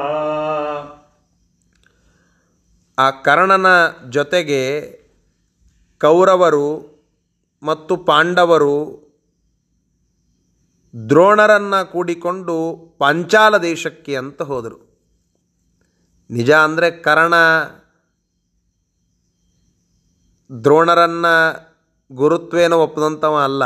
ಆ 2.99 3.11
ಕರ್ಣನ 3.11 3.67
ಜೊತೆಗೆ 4.11 4.93
ಕೌರವರು 6.01 6.99
ಮತ್ತು 7.63 7.97
ಪಾಂಡವರು 7.97 9.09
ದ್ರೋಣರನ್ನು 11.09 11.93
ಕೂಡಿಕೊಂಡು 11.93 12.77
ಪಾಂಚಾಲ 12.99 13.59
ದೇಶಕ್ಕೆ 13.59 14.17
ಅಂತ 14.17 14.43
ಹೋದರು. 14.43 15.01
ನಿಜ 16.31 16.51
ಅಂದರೆ 16.51 16.91
ಕರ್ಣ 16.91 17.35
ದ್ರೋಣರನ್ನು 20.65 21.35
ಗುರುತ್ವೇನ 22.15 22.73
ಒಪ್ಪಿದಂಥವ 22.73 23.37
ಅಲ್ಲ. 23.37 23.65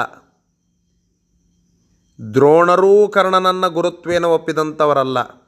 ದ್ರೋಣರೂ 2.34 3.08
ಕರ್ಣನನ್ನು 3.08 3.70
ಗುರುತ್ವೇನ 3.70 4.24
ಒಪ್ಪಿದಂಥವರಲ್ಲ. 4.24 5.41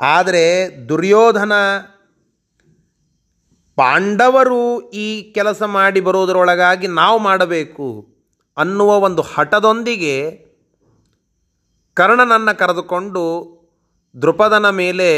ಆದರೆ 0.00 0.68
ದುರ್ಯೋಧನ 0.88 1.52
ಪಾಂಡವರು 3.76 4.90
ಈ 4.90 5.32
ಕೆಲಸ 5.32 5.62
ಮಾಡಿ 5.62 6.00
ಬರೋದರೊಳಗಾಗಿ 6.00 6.86
ನಾವು 6.86 7.18
ಮಾಡಬೇಕು 7.18 8.06
ಅನ್ನುವ 8.56 8.98
ಒಂದು 8.98 9.22
ಹಠದೊಂದಿಗೆ 9.22 10.44
ಕರ್ಣನನ್ನು 11.94 12.58
ಕರೆದುಕೊಂಡು 12.58 13.22
ದೃಪದನ 14.22 14.70
ಮೇಲೆ 14.70 15.08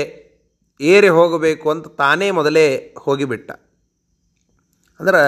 ಏರಿ 0.81 1.09
ಹೋಗಬೇಕು 1.09 1.71
ಅಂತ 1.71 1.89
ತಾನೇ 1.89 2.31
ಮೊದಲೇ 2.31 2.95
ಹೋಗಿಬಿಟ್ಟ. 2.99 3.51
ಅಂದ್ರೆ 5.01 5.23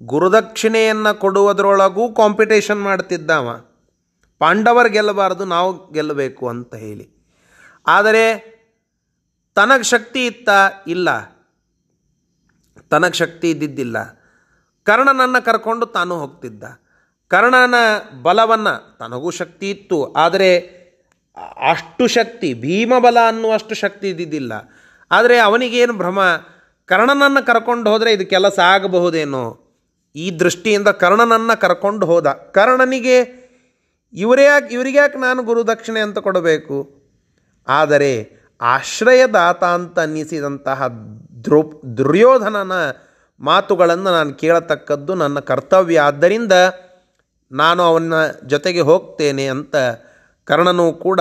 ಗುರುದಕ್ಷಿಣೆಯನ್ನು 0.00 1.20
ಕೊಡುವುದರೊಳಗೂ 1.20 2.14
ಕಾಂಪಿಟೇಷನ್ 2.14 2.82
ಮಾಡ್ತಿದ್ದಾವ 2.82 3.56
ಪಾಂಡವರು 4.38 4.88
ಗೆಲ್ಲಬಾರ್ದು, 4.88 5.44
ನಾವು 5.44 5.92
ಗೆಲ್ಲಬೇಕು 5.92 6.48
ಅಂತ 6.48 6.74
ಹೇಳಿ. 6.74 7.06
ಆದರೆ 7.86 8.57
ತನಗೆ 9.58 9.82
ಶಕ್ತಿ 9.82 10.26
ಇತ್ತ 10.26 10.48
ಇಲ್ಲ. 10.86 11.08
ತನಗೆ 12.90 13.12
ಶಕ್ತಿ 13.12 13.50
ಇದ್ದಿದ್ದಿಲ್ಲ. 13.50 13.96
ಕರ್ಣನನ್ನು 14.86 15.40
ಕರ್ಕೊಂಡು 15.44 15.86
ತಾನು 15.86 16.14
ಹೋಗ್ತಿದ್ದ. 16.18 16.64
ಕರ್ಣನ 17.30 17.74
ಬಲವನ್ನು 18.22 18.74
ತನಗೂ 18.98 19.30
ಶಕ್ತಿ 19.30 19.70
ಇತ್ತು, 19.70 19.98
ಆದರೆ 20.12 20.50
ಅಷ್ಟು 21.70 22.06
ಶಕ್ತಿ, 22.06 22.54
ಭೀಮಬಲ 22.54 23.18
ಅನ್ನುವಷ್ಟು 23.28 23.74
ಶಕ್ತಿ 23.74 24.06
ಇದ್ದಿದ್ದಿಲ್ಲ. 24.08 24.52
ಆದರೆ 25.10 25.38
ಅವನಿಗೇನು 25.38 25.92
ಭ್ರಮ? 25.92 26.20
ಕರ್ಣನನ್ನು 26.88 27.46
ಕರ್ಕೊಂಡು 27.46 27.90
ಹೋದರೆ 27.90 28.12
ಇದು 28.12 28.26
ಕೆಲಸ 28.26 28.58
ಆಗಬಹುದೇನೋ? 28.58 29.44
ಈ 30.16 30.26
ದೃಷ್ಟಿಯಿಂದ 30.30 30.88
ಕರ್ಣನನ್ನು 30.88 31.60
ಕರ್ಕೊಂಡು 31.60 32.06
ಹೋದ. 32.06 32.28
ಕರ್ಣನಿಗೆ 32.32 33.18
ಇವರೇ 34.12 34.44
ಯಾಕೆ, 34.44 34.74
ಇವರಿಗ್ಯಾಕೆ 34.74 35.18
ನಾನು 35.18 35.42
ಗುರುದಕ್ಷಿಣೆ 35.42 36.00
ಅಂತ 36.00 36.18
ಕೊಡಬೇಕು? 36.18 36.76
ಆದರೆ 37.68 38.37
ಆಶ್ರಯದಾತ 38.60 39.64
ಅಂತ 39.64 39.98
ಅನ್ನಿಸಿದಂತಹ 39.98 40.86
ದ್ರೋ, 41.44 41.82
ದುರ್ಯೋಧನನ 41.96 42.72
ಮಾತುಗಳನ್ನು 43.40 44.10
ನಾನು 44.12 44.34
ಕೇಳತಕ್ಕದ್ದು 44.34 45.14
ನನ್ನ 45.14 45.38
ಕರ್ತವ್ಯ. 45.38 46.00
ಆದ್ದರಿಂದ 46.00 46.52
ನಾನು 47.52 47.82
ಅವನ 47.82 48.12
ಜೊತೆಗೆ 48.46 48.80
ಹೋಗ್ತೇನೆ 48.80 49.46
ಅಂತ 49.46 49.76
ಕರ್ಣನೂ 50.44 50.92
ಕೂಡ 50.92 51.20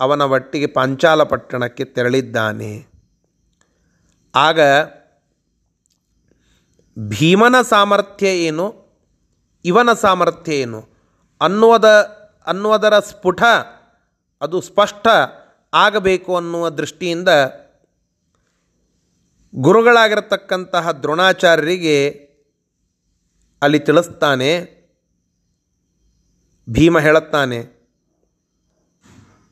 ಅವನ 0.00 0.22
ಒಟ್ಟಿಗೆ 0.22 0.66
ಪಾಂಚಾಲ 0.66 1.22
ಪಟ್ಟಣಕ್ಕೆ 1.22 1.84
ತೆರಳಿದ್ದಾನೆ. 1.84 2.86
ಆಗ 4.34 4.60
ಭೀಮನ 6.98 7.54
ಸಾಮರ್ಥ್ಯ 7.62 8.26
ಏನು? 8.26 8.74
ಇವನ 9.64 9.88
ಸಾಮರ್ಥ್ಯ 10.00 10.54
ಏನು? 10.54 10.88
ಅನ್ನುವುದ, 11.40 11.84
ಅನ್ನುವುದರ 12.46 12.98
ಸ್ಫುಟ 12.98 13.42
ಅದು 14.40 14.60
ಸ್ಪಷ್ಟ. 14.60 15.08
ಆಗಬೇಕು 15.72 16.36
ಅನ್ನುವ 16.36 16.68
ದೃಷ್ಟಿಯಿಂದ 16.70 17.28
ಗುರುಗಳಾಗಿರತಕ್ಕಂತಹ 19.54 20.90
ದ್ರೋಣಾಚಾರ್ಯರಿಗೆ 20.90 21.96
ಅಲ್ಲಿ 23.62 23.78
ತಿಳಿಸ್ತಾನೆ, 23.78 24.50
ಭೀಮ 26.68 26.98
ಹೇಳುತ್ತಾನೆ, 26.98 27.58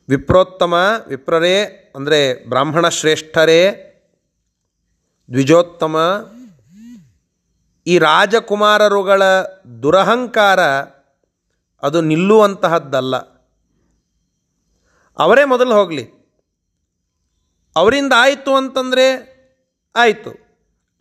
ವಿಪ್ರೋತ್ತಮ 0.09 0.73
ವಿಪ್ರರೇ, 1.07 1.55
ಅಂದರೆ 1.95 2.49
ಬ್ರಾಹ್ಮಣ 2.49 2.89
ಶ್ರೇಷ್ಠರೇ, 2.89 3.61
ದ್ವಿಜೋತ್ತಮ, 5.29 5.97
ಈ 7.87 7.97
ರಾಜಕುಮಾರರುಗಳ 7.97 9.23
ದುರಹಂಕಾರ 9.83 10.59
ಅದು 11.83 12.01
ನಿಲ್ಲುವಂತಹದ್ದಲ್ಲ. 12.01 13.15
ಅವರೇ 15.19 15.43
ಮೊದಲು 15.45 15.73
ಹೋಗಲಿ. 15.73 16.05
ಅವರಿಂದ 17.75 18.13
ಆಯಿತು 18.17 18.55
ಅಂತಂದರೆ 18.55 19.07
ಆಯಿತು. 19.95 20.31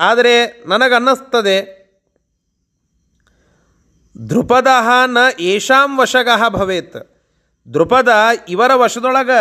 ಆದರೆ 0.00 0.64
ನನಗನ್ನಿಸ್ತದೆ 0.66 1.78
ದೃಪದ 4.30 4.66
ನ 5.06 5.18
ಏಷಾಂ 5.40 5.98
ವಶಗ 5.98 6.28
ಭವೇತ್. 6.48 6.98
ದೃಪದ 7.74 8.08
ಇವರ 8.48 8.74
ವಶದೊಳಗೆ 8.74 9.40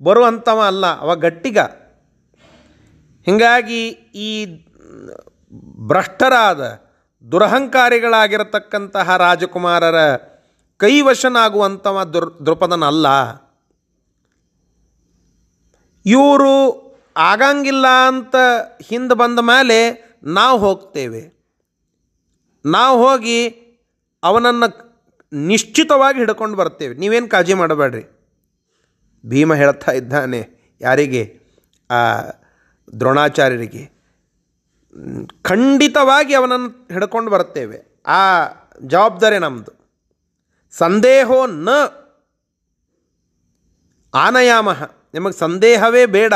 ಬರುವಂಥವ 0.00 0.62
ಅಲ್ಲ, 0.66 0.86
ಅವ 1.00 1.14
ಗಟ್ಟಿಗ. 1.14 1.58
ಹೀಗಾಗಿ 3.26 3.88
ಈ 4.26 4.30
ಭ್ರಷ್ಟರಾದ, 5.88 6.62
ದುರಹಂಕಾರಿಗಳಾಗಿರತಕ್ಕಂತಹ 7.32 9.16
ರಾಜಕುಮಾರರ 9.16 10.16
ಕೈವಶನಾಗುವಂಥವ 10.80 12.04
ದುರ್ 12.04 12.46
ದೃಪದನಲ್ಲ 12.46 13.06
ಇವರು 16.08 16.88
ಆಗಂಗಿಲ್ಲ 17.16 17.86
ಅಂತ 18.06 18.36
ಹಿಂದೆ 18.82 19.14
ಬಂದ 19.14 19.38
ಮೇಲೆ 19.38 20.08
ನಾವು 20.22 20.58
ಹೋಗ್ತೇವೆ. 20.58 21.22
ನಾವು 22.66 23.08
ಹೋಗಿ 23.08 23.48
ಅವನನ್ನು 24.22 24.68
ನಿಶ್ಚಿತವಾಗಿ 25.32 26.18
ಹಿಡ್ಕೊಂಡು 26.18 26.56
ಬರ್ತೇವೆ. 26.56 26.94
ನೀವೇನು 26.94 27.28
ಕಾಳಜಿ 27.28 27.54
ಮಾಡಬೇಡ್ರಿ. 27.54 28.04
ಭೀಮ 29.26 29.54
ಹೇಳ್ತಾ 29.54 29.92
ಇದ್ದಾನೆ 29.92 30.40
ಯಾರಿಗೆ? 30.80 31.40
ಆ 31.90 32.22
ದ್ರೋಣಾಚಾರ್ಯರಿಗೆ. 33.00 33.84
ಖಂಡಿತವಾಗಿ 35.42 36.34
ಅವನನ್ನು 36.34 36.68
ಹಿಡ್ಕೊಂಡು 36.92 37.30
ಬರ್ತೇವೆ. 37.30 38.02
ಆ 38.06 38.46
ಜವಾಬ್ದಾರಿ 38.86 39.38
ನಮ್ಮದು 39.38 39.72
ಸಂದೇಹೋ 40.70 41.46
ನ 41.46 41.68
ಆನಯಾಮ. 44.14 44.68
ನಿಮಗೆ 45.14 45.38
ಸಂದೇಹವೇ 45.38 46.06
ಬೇಡ. 46.06 46.32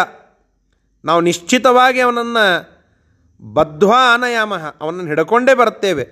ನಾವು 1.04 1.20
ನಿಶ್ಚಿತವಾಗಿ 1.20 2.00
ಅವನನ್ನು 2.00 2.72
ಬದ್ಧ್ವಾ 3.52 4.14
ಆನಯಾಮ, 4.14 4.56
ಅವನನ್ನು 4.56 5.06
ಹಿಡ್ಕೊಂಡೇ 5.06 5.54
ಬರುತ್ತೇವೆ. 5.54 6.08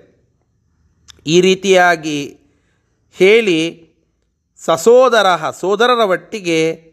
ಈ 1.25 1.41
ರೀತಿಯಾಗಿ 1.41 2.39
ಹೇಳಿ 3.11 3.89
ಸಸೋದರ 4.57 5.49
ಸೋದರರ 5.59 5.99
ಒಟ್ಟಿಗೆ 5.99 6.91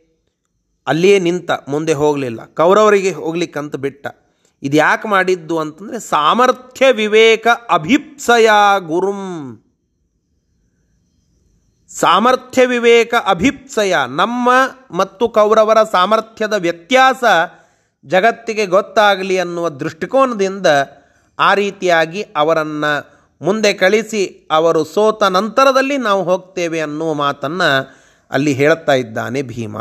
ಅಲ್ಲಿಯೇ 0.87 1.19
ನಿಂತ, 1.19 1.51
ಮುಂದೆ 1.69 1.93
ಹೋಗಲಿಲ್ಲ. 1.93 2.45
ಕೌರವರಿಗೆ 2.45 3.13
ಹೋಗ್ಲಿಕ್ಕಂತ 3.13 3.77
ಬಿಟ್ಟ. 3.77 4.07
ಇದು 4.63 4.77
ಯಾಕೆ 4.77 5.09
ಮಾಡಿದ್ದು 5.09 5.59
ಅಂತಂದರೆ 5.59 6.01
ಸಾಮರ್ಥ್ಯ 6.01 6.93
ವಿವೇಕ 6.93 7.47
ಅಭಿಪ್ಸಯ 7.71 8.51
ಗುರುಂ. 8.79 9.65
ಸಾಮರ್ಥ್ಯ 12.01 12.67
ವಿವೇಕ 12.67 13.15
ಅಭಿಪ್ಸಯ 13.27 13.97
ನಮ್ಮ 14.09 14.51
ಮತ್ತು 14.91 15.29
ಕೌರವರ 15.29 15.77
ಸಾಮರ್ಥ್ಯದ 15.93 16.53
ವ್ಯತ್ಯಾಸ 16.53 17.25
ಜಗತ್ತಿಗೆ 18.05 18.67
ಗೊತ್ತಾಗಲಿ 18.67 19.39
ಅನ್ನುವ 19.39 19.69
ದೃಷ್ಟಿಕೋನದಿಂದ 19.69 20.67
ಆ 21.39 21.55
ರೀತಿಯಾಗಿ 21.55 22.23
ಅವರನ್ನು 22.23 23.19
ಮುಂದೆ 23.45 23.73
ಕಳಿಸಿ 23.73 24.49
ಅವರು 24.51 24.85
ಸೋತ 24.85 25.23
ನಂತರದಲ್ಲಿ 25.23 25.97
ನಾವು 25.97 26.23
ಹೋಗ್ತೇವೆ 26.23 26.81
ಅನ್ನುವ 26.81 27.15
ಮಾತನ್ನು 27.15 27.95
ಅಲ್ಲಿ 28.31 28.53
ಹೇಳುತ್ತಾ 28.53 28.93
ಇದ್ದಾನೆ 28.93 29.43
ಭೀಮ. 29.43 29.77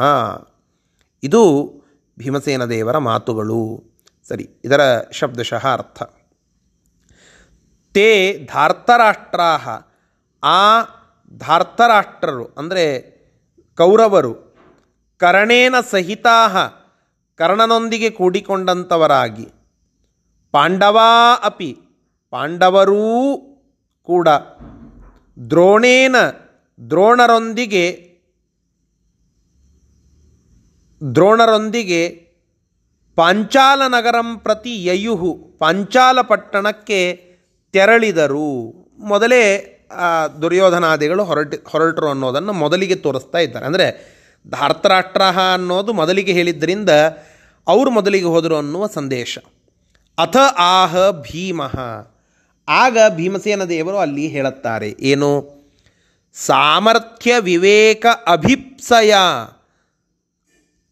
ಇದು 1.23 1.71
ಭೀಮಸೇನ 2.19 2.65
ದೇವರ 2.65 2.97
ಮಾತುಗಳು. 2.97 3.84
ಸರಿ, 4.27 4.49
ಇದರ 4.65 4.82
ಶಬ್ದಶಃ 5.12 5.67
ಅರ್ಥ. 5.73 6.03
ತೇ 7.93 8.34
ಧಾರ್ತರಾಷ್ಟ್ರಾ 8.53 9.91
ಆ 10.43 10.82
ಧಾರ್ತರಾಷ್ಟ್ರರು, 11.32 12.46
ಅಂದರೆ 12.58 12.86
ಕೌರವರು, 13.78 14.34
ಕರ್ಣೇನ 15.22 15.76
ಸಹಿತಾ 15.92 16.38
ಕರ್ಣನೊಂದಿಗೆ 17.40 18.10
ಕೂಡಿಕೊಂಡಂಥವರಾಗಿ 18.10 19.48
ಪಾಂಡವಾ 20.52 21.10
ಅಪಿ, 21.44 21.72
ಪಾಂಡವರೂ 22.32 23.06
ಕೂಡ 24.10 24.28
ದ್ರೋಣೇನ 25.38 26.16
ದ್ರೋಣರೊಂದಿಗೆ 26.90 27.86
ದ್ರೋಣರೊಂದಿಗೆ 31.16 32.02
ಪಾಂಚಾಲ 33.16 33.82
ನಗರಂ 33.88 34.38
ಪ್ರತಿ 34.38 34.86
ಯಯುಹು 34.86 35.34
ಪಾಂಚಾಲ 35.60 36.22
ಪಟ್ಟಣಕ್ಕೆ 36.22 37.00
ತೆರಳಿದರು. 37.74 38.52
ಮೊದಲೇ 39.00 39.44
ದುರ್ಯೋಧನಾದಿಗಳು 40.41 41.23
ಹೊರಟಿ, 41.23 41.58
ಹೊರಟರು 41.67 42.10
ಅನ್ನೋದನ್ನು 42.10 42.54
ಮೊದಲಿಗೆ 42.54 42.95
ತೋರಿಸ್ತಾ 42.95 43.38
ಇದ್ದಾರೆ. 43.38 43.65
ಅಂದರೆ 43.65 44.17
ಧಾರ್ತರಾಷ್ಟ್ರ 44.47 45.21
ಅನ್ನೋದು 45.54 45.93
ಮೊದಲಿಗೆ 45.93 46.32
ಹೇಳಿದ್ದರಿಂದ 46.32 46.89
ಅವರು 47.67 47.89
ಮೊದಲಿಗೆ 47.91 48.26
ಹೋದರು 48.26 48.58
ಅನ್ನುವ 48.58 48.88
ಸಂದೇಶ. 48.88 49.38
ಅಥ 50.17 50.38
ಆಹ 50.58 51.10
ಭೀಮ. 51.12 51.62
ಆಗ 52.67 52.97
ಭೀಮಸೇನ 53.15 53.63
ದೇವರು 53.63 53.97
ಅಲ್ಲಿ 53.97 54.28
ಹೇಳುತ್ತಾರೆ, 54.28 54.95
ಏನು? 55.00 55.58
ಸಾಮರ್ಥ್ಯ 56.34 57.39
ವಿವೇಕ 57.39 58.06
ಅಭಿಪ್ಸಯ. 58.28 59.15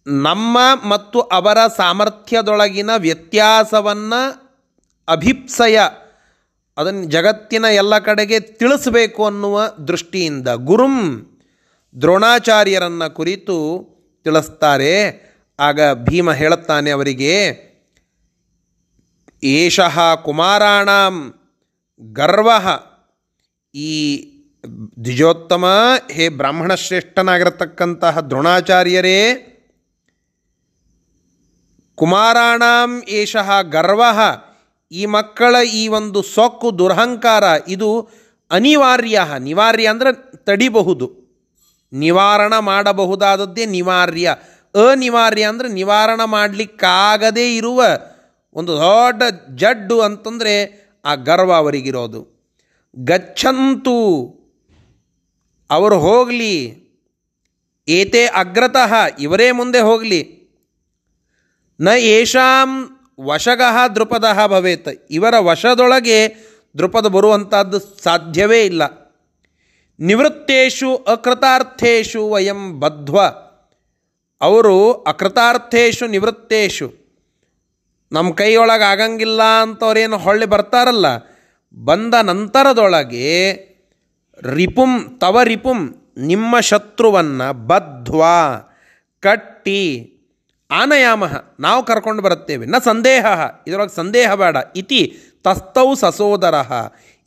ನಮ್ಮ 0.07 0.57
ಮತ್ತು 0.83 1.21
ಅವರ 1.21 1.57
ಸಾಮರ್ಥ್ಯದೊಳಗಿನ 1.77 2.89
ವ್ಯತ್ಯಾಸವನ್ನು 2.97 4.21
ಅಭಿಪ್ಸಯ. 5.07 5.79
ಅದನ್ನು 6.77 7.03
ಜಗತ್ತಿನ 7.03 7.65
ಎಲ್ಲ 7.65 7.99
ಕಡೆಗೆ 7.99 8.39
ತಿಳಿಸಬೇಕು 8.39 9.25
ಅನ್ನುವ 9.25 9.67
ದೃಷ್ಟಿಯಿಂದ 9.67 10.47
ಗುರುಂ 10.47 10.95
ದ್ರೋಣಾಚಾರ್ಯರನ್ನು 12.01 13.13
ಕುರಿತು 13.13 13.55
ತಿಳಿಸ್ತಾರೆ. 14.23 14.93
ಆಗ 15.59 15.93
ಭೀಮ 15.93 16.31
ಹೇಳುತ್ತಾನೆ 16.31 16.91
ಅವರಿಗೆ, 16.91 17.35
ಏಷಃ 19.43 20.15
ಕುಮಾರಾಣಾಂ 20.15 21.33
ಗರ್ವ. 22.01 22.49
ಈ 23.75 23.91
ದ್ವಿಜೋತ್ತಮ, 25.03 25.65
ಹೇ 26.11 26.29
ಬ್ರಾಹ್ಮಣ 26.29 26.75
ಶ್ರೇಷ್ಠನಾಗಿರತಕ್ಕಂತಹ 26.75 28.19
ದ್ರೋಣಾಚಾರ್ಯರೇ, 28.19 29.19
ಕುಮಾರಾಣಾಂ 31.95 33.03
ಏಷಃ 33.09 33.61
ಗರ್ವ. 33.61 34.03
ಈ 34.91 35.05
ಮಕ್ಕಳ 35.05 35.55
ಈ 35.73 35.87
ಒಂದು 35.87 36.19
ಸೊಕ್ಕು 36.21 36.69
ದುರಹಂಕಾರ 36.79 37.43
ಇದು 37.67 37.89
ಅನಿವಾರ್ಯ, 38.51 39.19
ನಿವಾರ್ಯ 39.39 39.87
ಅಂದರೆ 39.87 40.11
ತಡಿಬಹುದು. 40.37 41.07
ನಿವಾರಣ 41.93 42.53
ಮಾಡಬಹುದಾದದ್ದೇ 42.59 43.65
ನಿವಾರ್ಯ. 43.65 44.33
ಅನಿವಾರ್ಯ 44.75 45.43
ಅಂದರೆ 45.43 45.69
ನಿವಾರಣ 45.69 46.21
ಮಾಡಲಿಕ್ಕಾಗದೇ 46.23 47.55
ಇರುವ 47.55 47.83
ಒಂದು 48.55 48.71
ದೊಡ್ಡ 48.77 49.23
ಜಡ್ಡು 49.55 50.01
ಅಂತಂದರೆ 50.01 50.55
ಆ 51.05 51.15
ಗರ್ವ 51.15 51.51
ಅವರಿಗಿರೋದು. 51.53 52.21
ಗಚ್ಚಂತು 52.95 53.97
ಅವರು 55.69 55.97
ಹೋಗಲಿ, 55.99 56.55
ಏತೆ 57.87 58.25
ಅಗ್ರತಃ 58.25 58.93
ಇವರೇ 59.19 59.47
ಮುಂದೆ 59.51 59.79
ಹೋಗಲಿ. 59.79 60.21
ನ 61.79 61.87
ಏಷಾಂ 61.89 62.71
ವಶಗಃ 63.19 63.87
ದೃಪದ 63.87 64.25
ಭವೇತ್. 64.47 65.07
ಇವರ 65.09 65.33
ವಶದೊಳಗೆ 65.39 66.27
ದೃಪದ 66.77 67.07
ಬರುವಂಥದ್ದು 67.07 67.79
ಸಾಧ್ಯವೇ 67.79 68.65
ಇಲ್ಲ. 68.65 68.83
ನಿವೃತ್ತೇಷು 69.99 70.95
ಅಕೃತಾರ್ಥೇಷು 70.95 72.29
ವಯಂ 72.29 72.79
ಬದ್ಧ್ವ. 72.79 73.21
ಅವರು 74.41 74.93
ಅಕೃತಾರ್ಥೇಷು 74.93 76.07
ನಿವೃತ್ತೇಷು. 76.07 76.93
ನಮ್ಮ 78.11 78.33
ಕೈಯೊಳಗೆ 78.33 78.83
ಆಗಂಗಿಲ್ಲ 78.83 79.43
ಅಂತವ್ರೇನು 79.61 80.17
ಹೊಳ್ಳಿ 80.17 80.45
ಬರ್ತಾರಲ್ಲ. 80.45 81.05
ಬಂದ 81.73 82.13
ನಂತರದೊಳಗೆ 82.13 83.53
ರಿಪುಂ, 84.53 85.17
ತವ 85.21 85.41
ರಿಪುಂ, 85.41 86.01
ನಿಮ್ಮ 86.17 86.59
ಶತ್ರುವನ್ನು 86.59 87.53
ಬದ್ಧ್ವಾ, 87.53 88.51
ಕಟ್ಟಿ 89.19 90.11
ಆನಯಾಮ 90.75 91.23
ನಾವು 91.59 91.85
ಕರ್ಕೊಂಡು 91.85 92.23
ಬರುತ್ತೇವೆ. 92.23 92.65
ನ 92.65 92.75
ಸಂದೇಹ 92.85 93.25
ಇದರೊಳಗೆ 93.67 93.95
ಸಂದೇಹ 93.95 94.35
ಬೇಡ. 94.35 94.57
ಇತಿ 94.75 95.17
ತಸ್ತೌ 95.43 95.95
ಸಸೋದರ. 95.95 96.53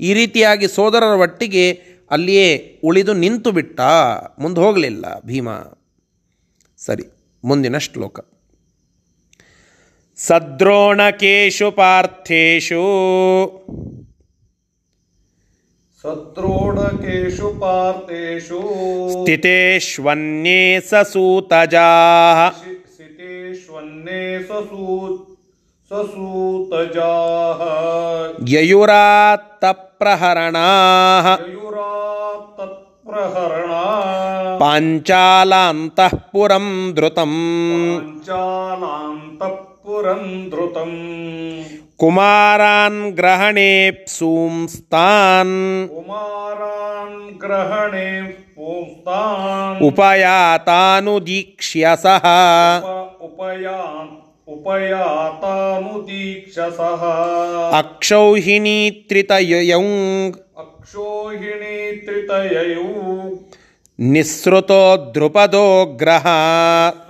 ಈ 0.00 0.14
ರೀತಿಯಾಗಿ 0.14 0.68
ಸೋದರರ 0.68 1.16
ಒಟ್ಟಿಗೆ 1.16 1.82
ಅಲ್ಲಿಯೇ 2.10 2.80
ಉಳಿದು 2.84 3.12
ನಿಂತು 3.12 3.50
ಬಿಟ್ಟ. 3.50 3.80
ಮುಂದೆ 4.38 4.60
ಹೋಗಲಿಲ್ಲ 4.60 5.20
ಭೀಮ. 5.20 5.48
ಸರಿ 6.78 7.04
ಮುಂದಿನ 7.44 7.78
ಶ್ಲೋಕ. 7.78 8.20
ಸದ್ರೋಣಕೇಶು 10.16 11.70
ಪಾರ್ಥೇಶು. 11.70 12.82
ಸದ್ರೋಣಕೇಶು 16.02 17.60
ಪಾರ್ಥೇಶು. 17.60 18.60
ಸ್ಥಿತೇಶ್ವನ್ಯೇ 19.10 20.80
ಸೂತಜಾ. 20.80 21.88
ससूतजाः 25.90 27.60
ययुरात्तप्रहरणाः 28.52 31.26
ययुरात्तप्रहरणा 31.30 33.82
पाञ्चालान्तः 34.62 36.12
पुरं 36.32 36.66
धृतम् 36.98 37.38
पाञ्चालान्तः 37.94 39.54
पुरन्धृतम् 39.88 40.96
कुमारान् 42.00 42.96
ग्रहणेऽप्सूंस्तान् 43.18 45.52
कुमारान् 45.92 47.14
ग्रहणे 47.42 48.10
पुंस्तान् 48.56 49.78
उपयातानुदीक्ष्य 49.86 51.84
सः 52.04 52.26
उपया 53.28 53.78
उपयातानुदीक्षसः 54.56 55.42
अक्षौहिणीत्रितययौ 57.78 59.80
अक्षौहिणीत्रितययौ 60.64 62.86
निःसृतो 63.98 64.82
द्रुपदो 65.14 65.66
ग्रहः 66.00 67.07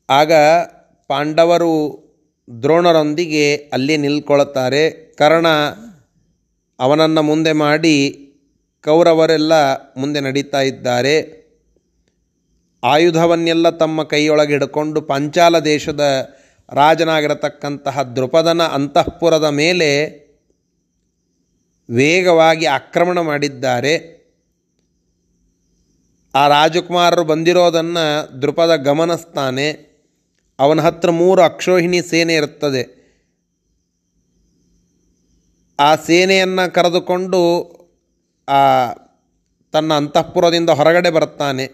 ಆಗ 0.09 0.31
ಪಾಂಡವರು 1.09 1.73
ದ್ರೋಣರೊಂದಿಗೆ 2.62 3.56
ಅಲ್ಲಿ 3.56 3.96
ನಿಲ್ಕೊಳ್ಳುತ್ತಾರೆ 3.96 4.90
ಕರ್ಣ 4.90 5.48
ಅವನನ್ನು 6.78 7.22
ಮುಂದೆ 7.22 7.52
ಮಾಡಿ 7.52 8.24
ಕೌರವರೆಲ್ಲ 8.84 9.52
ಮುಂದೆ 9.72 10.20
ನಡೀತಾ 10.20 10.60
ಇದ್ದಾರೆ. 10.60 11.38
ಆಯುಧವನ್ನೆಲ್ಲ 12.84 13.70
ತಮ್ಮ 13.70 14.02
ಕೈಯೊಳಗೆ 14.02 14.52
ಹಿಡ್ಕೊಂಡು 14.52 15.00
ಪಂಚಾಲ 15.00 15.58
ದೇಶದ 15.58 16.28
ರಾಜನಾಗಿರತಕ್ಕಂತಹ 16.72 18.02
ದೃಪದನ 18.02 18.62
ಅಂತಃಪುರದ 18.62 19.44
ಮೇಲೆ 19.44 20.10
ವೇಗವಾಗಿ 21.90 22.66
ಆಕ್ರಮಣ 22.66 23.20
ಮಾಡಿದ್ದಾರೆ. 23.20 24.18
ಆ 26.34 26.48
ರಾಜಕುಮಾರರು 26.48 27.24
ಬಂದಿರೋದನ್ನು 27.24 28.42
ದೃಪದ 28.42 28.76
ಗಮನಿಸ್ತಾನೆ. 28.76 29.87
ಅವನ 30.58 30.80
ಹತ್ರ 30.80 31.10
ಮೂರು 31.10 31.42
ಅಕ್ಷೋಹಿಣಿ 31.42 32.02
ಸೇನೆ 32.02 32.34
ಇರುತ್ತದೆ. 32.34 32.82
ಆ 35.80 35.96
ಸೇನೆಯನ್ನು 35.96 36.72
ಕರೆದುಕೊಂಡು 36.72 37.40
ಆ 38.48 38.92
ತನ್ನ 39.72 39.94
ಅಂತಃಪುರದಿಂದ 39.94 40.70
ಹೊರಗಡೆ 40.70 41.10
ಬರ್ತಾನೆ 41.10 41.66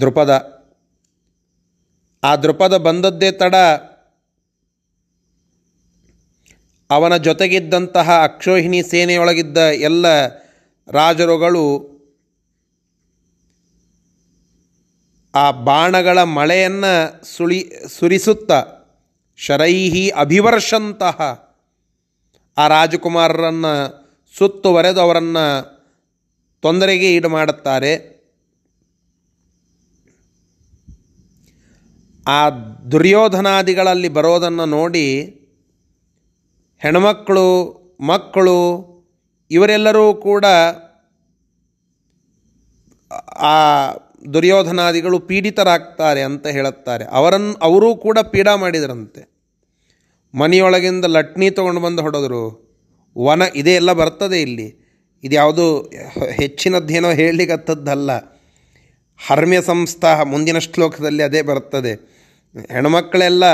ದೃಪದ 0.00 0.32
ಆ 2.24 2.36
ದೃಪದ 2.36 2.76
ಬಂದದ್ದೇ 2.76 3.32
ತಡ 3.32 3.54
ಅವನ 6.90 7.16
ಜೊತೆಗಿದ್ದಂತಹ 7.16 8.10
ಅಕ್ಷೋಹಿಣಿ 8.22 8.82
ಸೇನೆಯೊಳಗಿದ್ದ 8.82 9.58
ಎಲ್ಲ 9.58 10.26
ರಾಜರುಗಳು 10.88 11.93
ಆ 15.34 15.50
ಬಾಣಗಳ 15.50 16.22
ಮಳೆಯನ್ನು 16.22 17.26
ಸುಳಿ, 17.26 17.60
ಸುರಿಸುತ್ತ 17.88 18.52
ಶರೈಹಿ 19.38 20.08
ಅಭಿವರ್ಷಂತಹ 20.08 21.18
ಆ 22.58 22.68
ರಾಜಕುಮಾರರನ್ನು 22.68 23.72
ಸುತ್ತುವರೆದು 24.34 25.00
ಅವರನ್ನು 25.00 25.44
ತೊಂದರೆಗೆ 26.60 27.14
ಈಡು 27.14 27.28
ಮಾಡುತ್ತಾರೆ. 27.28 27.92
ಆ 32.26 32.50
ದುರ್ಯೋಧನಾದಿಗಳಲ್ಲಿ 32.92 34.08
ಬರೋದನ್ನು 34.08 34.66
ನೋಡಿ 34.66 35.06
ಹೆಣ್ಮಕ್ಕಳು 36.78 37.48
ಮಕ್ಕಳು, 38.00 38.58
ಇವರೆಲ್ಲರೂ 39.50 40.14
ಕೂಡ 40.14 40.44
ಆ 43.52 43.56
ದುರ್ಯೋಧನಾದಿಗಳು 44.32 45.18
ಪೀಡಿತರಾಗ್ತಾರೆ 45.20 46.22
ಅಂತ 46.22 46.46
ಹೇಳುತ್ತಾರೆ. 46.46 47.04
ಅವರನ್ನು 47.04 47.54
ಅವರೂ 47.54 47.96
ಕೂಡ 47.96 48.18
ಪೀಡಾ 48.18 48.56
ಮಾಡಿದರಂತೆ. 48.56 49.34
ಮನೆಯೊಳಗಿಂದ 50.34 51.04
ಲಟ್ನಿ 51.04 51.50
ತೊಗೊಂಡು 51.50 51.80
ಬಂದು 51.80 52.02
ಹೊಡೆದರು. 52.02 52.64
ವನ 53.18 53.42
ಇದೇ 53.54 53.74
ಎಲ್ಲ 53.74 53.92
ಬರ್ತದೆ 53.92 54.42
ಇಲ್ಲಿ. 54.42 54.84
ಇದು 55.24 55.34
ಯಾವುದು 55.34 55.80
ಹೆಚ್ಚಿನದ್ದೇನೋ 56.30 57.10
ಹೇಳಲಿಕ್ಕತ್ತದ್ದಲ್ಲ 57.10 58.10
ಹರ್ಮ್ಯ 59.26 59.62
ಸಂಸ್ಥಾ 59.62 60.22
ಮುಂದಿನ 60.22 60.58
ಶ್ಲೋಕದಲ್ಲಿ 60.58 61.22
ಅದೇ 61.22 61.42
ಬರ್ತದೆ. 61.42 61.94
ಹೆಣ್ಮಕ್ಕಳೆಲ್ಲ 62.72 63.44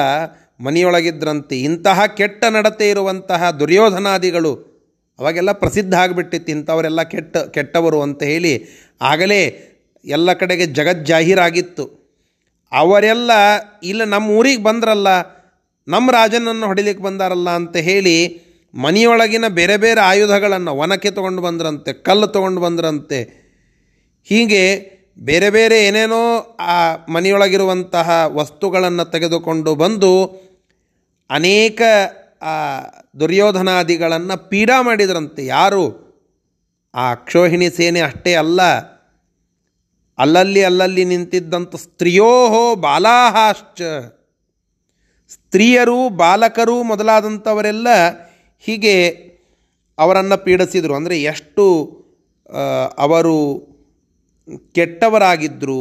ಮನೆಯೊಳಗಿದ್ರಂತೆ. 0.61 1.61
ಇಂತಹ 1.61 2.07
ಕೆಟ್ಟ 2.07 2.45
ನಡತೆ 2.45 2.91
ಇರುವಂತಹ 2.91 3.51
ದುರ್ಯೋಧನಾದಿಗಳು 3.51 4.71
ಅವಾಗೆಲ್ಲ 5.19 5.53
ಪ್ರಸಿದ್ಧ 5.53 5.95
ಆಗಿಬಿಟ್ಟಿತ್ತು. 5.95 6.53
ಇಂಥವರೆಲ್ಲ 6.53 7.03
ಕೆಟ್ಟ, 7.03 7.37
ಕೆಟ್ಟವರು 7.37 8.03
ಅಂತ 8.03 8.23
ಹೇಳಿ 8.23 8.67
ಆಗಲೇ 9.01 9.70
ಎಲ್ಲ 10.05 10.33
ಕಡೆಗೆ 10.33 10.67
ಜಗಜ್ಜಾಹೀರಾಗಿತ್ತು 10.67 11.85
ಅವರೆಲ್ಲ, 12.73 13.31
ಇಲ್ಲ 13.83 14.05
ನಮ್ಮ 14.05 14.31
ಊರಿಗೆ 14.31 14.63
ಬಂದ್ರಲ್ಲ 14.63 15.09
ನಮ್ಮ 15.89 16.11
ರಾಜನನ್ನು 16.11 16.67
ಹೊಡಿಲಿಕ್ಕೆ 16.67 17.05
ಬಂದಾರಲ್ಲ 17.05 17.51
ಅಂತ 17.51 17.77
ಹೇಳಿ 17.77 18.17
ಮನೆಯೊಳಗಿನ 18.75 19.45
ಬೇರೆ 19.49 19.77
ಬೇರೆ 19.77 20.01
ಆಯುಧಗಳನ್ನು 20.01 20.73
ಒನಕೆ 20.73 21.11
ತೊಗೊಂಡು 21.11 21.43
ಬಂದ್ರಂತೆ, 21.43 21.93
ಕಲ್ಲು 21.93 22.27
ತೊಗೊಂಡು 22.27 22.61
ಬಂದ್ರಂತೆ. 22.61 23.41
ಹೀಗೆ 24.25 24.63
ಬೇರೆ 25.19 25.51
ಬೇರೆ 25.51 25.85
ಏನೇನೋ 25.85 26.57
ಆ 26.61 26.97
ಮನೆಯೊಳಗಿರುವಂತಹ 27.09 28.25
ವಸ್ತುಗಳನ್ನು 28.27 29.05
ತೆಗೆದುಕೊಂಡು 29.05 29.75
ಬಂದು 29.75 30.27
ಅನೇಕ 31.31 31.83
ದುರ್ಯೋಧನಾದಿಗಳನ್ನು 33.21 34.49
ಪೀಡಾ 34.49 34.83
ಮಾಡಿದ್ರಂತೆ. 34.83 35.47
ಯಾರು? 35.47 35.85
ಆ 36.95 37.11
ಅಕ್ಷೋಹಿಣಿ 37.11 37.71
ಸೇನೆ 37.71 38.01
ಅಷ್ಟೇ 38.01 38.35
ಅಲ್ಲ. 38.35 38.61
ಅಲ್ಲಲ್ಲಿ 40.21 40.63
ಅಲ್ಲಲ್ಲಿ 40.65 41.05
ನಿಂತಿದ್ದಂಥ 41.05 41.77
ಸ್ತ್ರೀಯೋಹೋ 41.77 42.63
ಬಾಲಾಹಾಶ್ಚ. 42.77 43.81
ಸ್ತ್ರೀಯರು 45.29 46.09
ಬಾಲಕರು 46.09 46.77
ಮೊದಲಾದಂಥವರೆಲ್ಲ 46.83 47.89
ಹೀಗೆ 48.65 48.95
ಅವರನ್ನು 49.99 50.37
ಪೀಡಿಸಿದರು. 50.45 50.95
ಅಂದರೆ 50.95 51.17
ಎಷ್ಟು 51.23 51.67
ಅವರು 52.99 53.37
ಕೆಟ್ಟವರಾಗಿದ್ದರು 54.75 55.81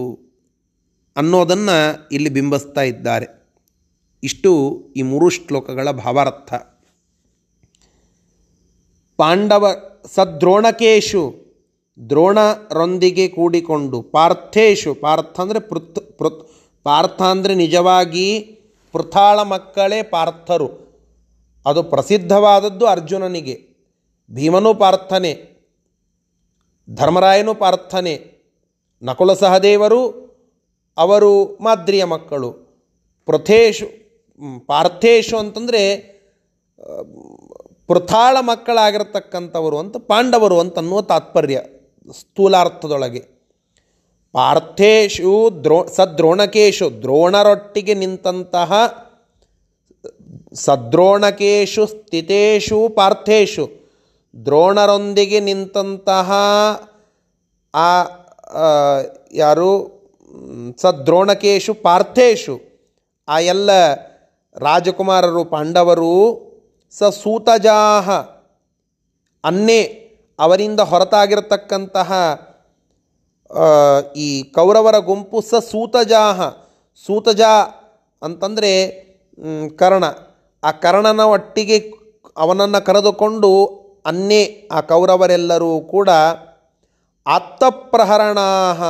ಅನ್ನೋದನ್ನು 1.18 1.78
ಇಲ್ಲಿ 2.12 2.30
ಬಿಂಬಿಸ್ತಾ 2.30 2.82
ಇದ್ದಾರೆ. 2.82 3.28
ಇಷ್ಟು 4.24 4.52
ಈ 4.96 5.02
ಮೂರು 5.02 5.28
ಶ್ಲೋಕಗಳ 5.30 5.92
ಭಾವಾರ್ಥ. 5.92 6.54
ಪಾಂಡವ 9.20 9.66
ಸದ್ರೋಣಕೇಶು 10.16 11.24
ದ್ರೋಣರೊಂದಿಗೆ 12.00 13.26
ಕೂಡಿಕೊಂಡು 13.28 13.98
ಪಾರ್ಥೇಶು, 14.16 14.92
ಪಾರ್ಥ 15.04 15.36
ಅಂದರೆ 15.40 15.60
ಪೃಥ್ 15.70 16.00
ಪೃಥ್, 16.20 16.42
ಪಾರ್ಥ 16.86 17.22
ಅಂದರೆ 17.34 17.54
ನಿಜವಾಗಿ 17.56 18.28
ಪೃಥಾಳ 18.94 19.40
ಮಕ್ಕಳೇ 19.54 20.00
ಪಾರ್ಥರು. 20.14 20.70
ಅದು 21.66 21.82
ಪ್ರಸಿದ್ಧವಾದದ್ದು 21.84 22.86
ಅರ್ಜುನನಿಗೆ. 22.86 23.56
ಭೀಮನೂ 24.32 24.72
ಪಾರ್ಥನೆ, 24.84 25.32
ಧರ್ಮರಾಯನೂ 26.88 27.54
ಪಾರ್ಥನೆ, 27.64 28.14
ನಕುಲ 29.04 29.34
ಸಹದೇವರು, 29.34 30.02
ಅವರು 30.98 31.32
ಮಾದ್ರಿಯ 31.66 32.04
ಮಕ್ಕಳು. 32.14 32.50
ಪೃಥೇಶು 33.28 33.88
ಪಾರ್ಥೇಶು 34.68 35.36
ಅಂತಂದರೆ 35.38 35.82
ಪೃಥಾಳ 37.90 38.38
ಮಕ್ಕಳಾಗಿರ್ತಕ್ಕಂಥವರು 38.42 39.78
ಅಂತ, 39.78 39.96
ಪಾಂಡವರು 40.12 40.58
ಅಂತನ್ನುವ 40.60 41.02
ತಾತ್ಪರ್ಯ. 41.12 41.60
ಸ್ಥೂಲಾರ್ಥದೊಳಗೆ. 42.14 43.40
ಪಾರ್ಥೇಶು 44.32 45.50
ದ್ರೋ, 45.64 45.88
ಸದ್ರೋಣಕೇಶು 45.96 47.02
ದ್ರೋಣರೊಟ್ಟಿಗೆ 47.02 47.94
ನಿಂತಹ 47.94 48.74
ಸದ್ರೋಣಕೇಶು, 50.54 51.86
ಸ್ಥಿತೇಶು, 51.86 52.90
ಪಾರ್ಥೇಶು 52.90 53.70
ದ್ರೋಣರೊಂದಿಗೆ 54.46 55.40
ನಿಂತಹ 55.40 56.32
ಆ 57.74 58.04
ಯಾರು? 59.34 60.00
ಸದ್ರೋಣಕೇಶು, 60.82 61.74
ಪಾರ್ಥೇಶು 61.74 62.60
ಆ 63.28 63.40
ಎಲ್ಲ 63.40 63.94
ರಾಜಕುಮಾರರು, 64.56 65.46
ಪಾಂಡವರು 65.46 66.50
ಸ 66.92 67.04
ಸೂತಜಾಹ 67.04 68.12
ಅನ್ನೇ 69.44 69.99
ಅವರಿಂದ 70.40 70.82
ಹೊರತಾಗಿರತಕ್ಕಂತಹ 70.92 72.10
ಈ 74.16 74.28
ಕೌರವರ 74.56 74.98
ಗುಂಪು 75.00 75.40
ಸ 75.42 75.62
ಸೂತಜಾಹ 75.72 76.40
ಸೂತಜ 77.06 77.42
ಅಂತಂದರೆ 78.22 78.72
ಕರ್ಣ. 79.80 80.06
ಆ 80.64 80.72
ಕರ್ಣನ 80.84 81.22
ಒಟ್ಟಿಗೆ 81.36 81.78
ಅವನನ್ನು 82.38 82.86
ಕರೆದುಕೊಂಡು 82.86 83.52
ಅನ್ನೇ 84.06 84.42
ಆ 84.72 84.80
ಕೌರವರೆಲ್ಲರೂ 84.92 85.72
ಕೂಡ 85.94 86.10
ಆತ್ತಪ್ರಹರಣಾಹ 87.26 88.82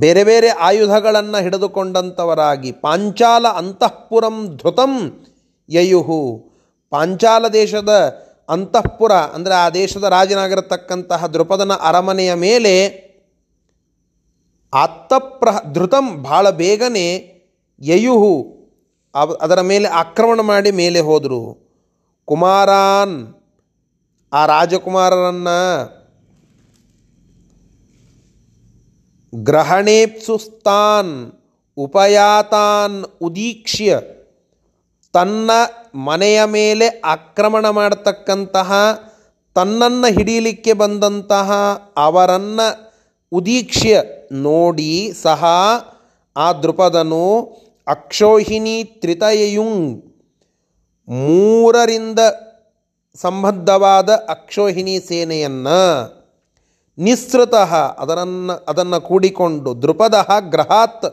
ಬೇರೆ 0.00 0.22
ಬೇರೆ 0.24 0.48
ಆಯುಧಗಳನ್ನು 0.66 1.38
ಹಿಡಿದುಕೊಂಡಂಥವರಾಗಿ 1.42 2.70
ಪಾಂಚಾಲ 2.84 3.46
ಅಂತಃಪುರಂ 3.60 4.36
ಧೃತಂ 4.56 4.92
ಯಯುಹು. 5.68 6.20
ಪಾಂಚಾಲ 6.92 7.48
ದೇಶದ 7.48 7.92
ಅಂತಃಪುರ, 8.52 9.12
ಅಂದರೆ 9.36 9.54
ಆ 9.64 9.66
ದೇಶದ 9.80 10.06
ರಾಜನಾಗಿರತಕ್ಕಂತಹ 10.14 11.26
ದೃಪದನ 11.34 11.72
ಅರಮನೆಯ 11.88 12.32
ಮೇಲೆ 12.46 12.74
ಆತ್ತಪ್ರಹ 14.72 15.56
ಧೃತಂ 15.72 16.06
ಭಾಳ 16.22 16.50
ಬೇಗನೆ 16.62 17.06
ಯಯುಹು 17.80 18.34
ಅದರ 19.42 19.60
ಮೇಲೆ 19.70 19.88
ಆಕ್ರಮಣ 20.00 20.40
ಮಾಡಿ 20.50 20.70
ಮೇಲೆ 20.80 21.00
ಹೋದರು. 21.08 21.42
ಕುಮಾರಾನ್, 22.28 23.16
ಆ 24.32 24.40
ರಾಜಕುಮಾರರನ್ನು 24.46 25.58
ಗ್ರಹಣೇಪ್ಸುಸ್ತಾನ್ 29.32 31.12
ಉಪಯಾತಾನ್ 31.76 32.98
ಉದೀಕ್ಷ್ಯ 33.26 33.98
ತನ್ನ 35.14 35.50
ಮನೆಯ 35.94 36.44
ಮೇಲೆ 36.44 36.88
ಆಕ್ರಮಣ 37.04 37.68
ಮಾಡತಕ್ಕಂತಹ, 37.68 38.72
ತನ್ನನ್ನು 39.54 40.12
ಹಿಡೀಲಿಕ್ಕೆ 40.12 40.72
ಬಂದಂತಹ 40.72 41.52
ಅವರನ್ನು 41.96 42.94
ಉದೀಕ್ಷ್ಯ 43.32 44.02
ನೋಡಿ 44.32 45.12
ಸಹ 45.22 45.44
ಆ 46.36 46.52
ದೃಪದನು 46.52 47.42
ಅಕ್ಷೋಹಿಣಿ 47.86 48.84
ತ್ರಿತಯುಂಗ್ 48.84 50.04
ಮೂರರಿಂದ 51.08 52.18
ಸಂಬದ್ಧವಾದ 53.14 54.10
ಅಕ್ಷೋಹಿಣಿ 54.28 55.00
ಸೇನೆಯನ್ನು 55.00 55.80
ನಿಸೃತಃ 56.98 57.74
ಅದರನ್ನು, 57.74 58.64
ಅದನ್ನು 58.68 59.00
ಕೂಡಿಕೊಂಡು 59.00 59.82
ದೃಪದ 59.82 60.14
ಗ್ರಹಾತ್ 60.40 61.06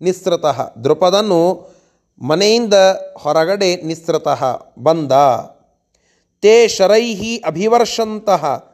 ನಿಸೃತಃ 0.00 0.74
ದೃಪದನು 0.84 1.71
ಮನೆಯಿಂದ 2.22 2.74
ಹೊರಗಡೆ 3.18 3.76
ನಿಸ್ರತಃ 3.76 4.44
ಬಂದ. 4.78 5.12
ತೇ 6.40 6.68
ಶರೈಹಿ 6.68 7.36
ಅಭಿವರ್ಷಂತಹ. 7.36 8.72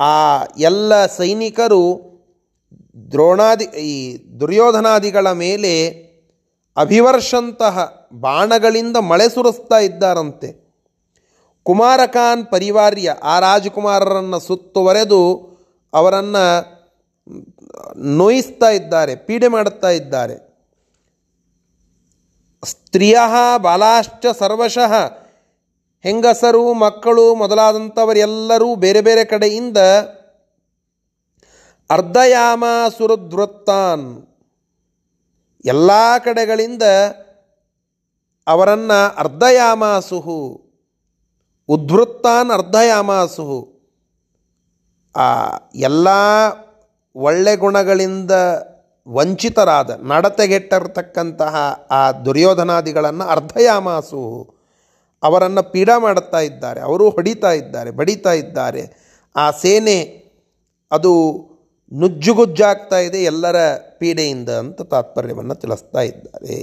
ಆ 0.00 0.44
ಎಲ್ಲ 0.58 1.06
ಸೈನಿಕರು 1.06 2.08
ದ್ರೋಣಾದಿ, 3.12 3.64
ಈ 3.64 4.18
ದುರ್ಯೋಧನಾದಿಗಳ 4.40 5.32
ಮೇಲೆ 5.32 5.90
ಅಭಿವರ್ಷಂತಹ 6.76 8.06
ಬಾಣಗಳಿಂದ 8.12 8.96
ಮಳೆ 8.96 9.28
ಸುರಿಸ್ತಾ 9.28 9.78
ಇದ್ದಾರಂತೆ. 9.78 10.68
ಕುಮಾರಕಾನ್ 11.62 12.46
ಪರಿವಾರ್ಯ, 12.46 13.16
ಆ 13.22 13.38
ರಾಜಕುಮಾರರನ್ನು 13.38 14.40
ಸುತ್ತುವರೆದು 14.40 15.22
ಅವರನ್ನು 15.94 16.44
ನೋಯಿಸ್ತಾ 17.96 18.70
ಇದ್ದಾರೆ, 18.70 19.16
ಪೀಡೆ 19.16 19.48
ಮಾಡುತ್ತಾ 19.48 19.88
ಇದ್ದಾರೆ. 19.88 20.47
ಸ್ತ್ರೀಯ 22.64 23.18
ಬಾಲಾಶ್ಚ 23.62 24.26
ಸರ್ವಶಃ. 24.38 24.92
ಹೆಂಗಸರು, 26.02 26.74
ಮಕ್ಕಳು 26.74 27.34
ಮೊದಲಾದಂಥವರೆಲ್ಲರೂ 27.34 28.74
ಬೇರೆ 28.74 29.00
ಬೇರೆ 29.00 29.24
ಕಡೆಯಿಂದ 29.24 29.76
ಅರ್ಧಯಾಮ 31.90 32.64
ಸುರದ್ವೃತ್ತಾನ್ 32.98 34.26
ಎಲ್ಲ 35.64 35.90
ಕಡೆಗಳಿಂದ 36.18 36.82
ಅವರನ್ನು 38.46 39.14
ಅರ್ಧಯಾಮಾಸುಹು. 39.16 40.62
ಉದ್ವೃತ್ತಾನ್ 41.68 42.50
ಅರ್ಧಯಾಮಾಸುಹು. 42.50 43.78
ಆ 45.16 45.56
ಎಲ್ಲ 45.74 46.08
ಒಳ್ಳೆ 47.14 47.56
ಗುಣಗಳಿಂದ 47.56 48.30
ವಂಚಿತರಾದ, 49.08 49.90
ನಡತೆಗೆಟ್ಟಿರ್ತಕ್ಕಂತಹ 49.90 51.54
ಆ 51.90 52.12
ದುರ್ಯೋಧನಾದಿಗಳನ್ನು 52.12 53.24
ಅರ್ಧಯಾಮಾಸು 53.24 54.22
ಅವರನ್ನು 55.22 55.62
ಪೀಡಾ 55.62 55.98
ಮಾಡುತ್ತಾ 55.98 56.40
ಇದ್ದಾರೆ. 56.40 56.80
ಅವರು 56.80 57.10
ಹೊಡಿತಾ 57.10 57.50
ಇದ್ದಾರೆ, 57.52 57.90
ಬಡಿತಾ 57.90 58.32
ಇದ್ದಾರೆ. 58.32 58.82
ಆ 59.36 59.50
ಸೇನೆ 59.50 59.98
ಅದು 60.90 61.12
ನುಜ್ಜುಗುಜ್ಜಾಗ್ತಾ 61.92 62.98
ಇದೆ 62.98 63.18
ಎಲ್ಲರ 63.18 63.56
ಪೀಡೆಯಿಂದ 63.76 64.48
ಅಂತ 64.48 64.82
ತಾತ್ಪರ್ಯವನ್ನು 64.82 65.54
ತಿಳಿಸ್ತಾ 65.54 66.00
ಇದ್ದಾರೆ. 66.00 66.56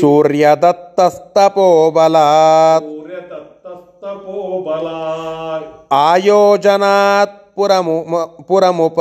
ಸೂರ್ಯದತ್ತಸ್ತಪೋಬಲಾತ್ 0.00 2.88
ಆಯೋಜನಾತ್ 6.00 7.38
ಪುರಮು 7.54 7.96
ಪುರಮುಪ 8.40 8.98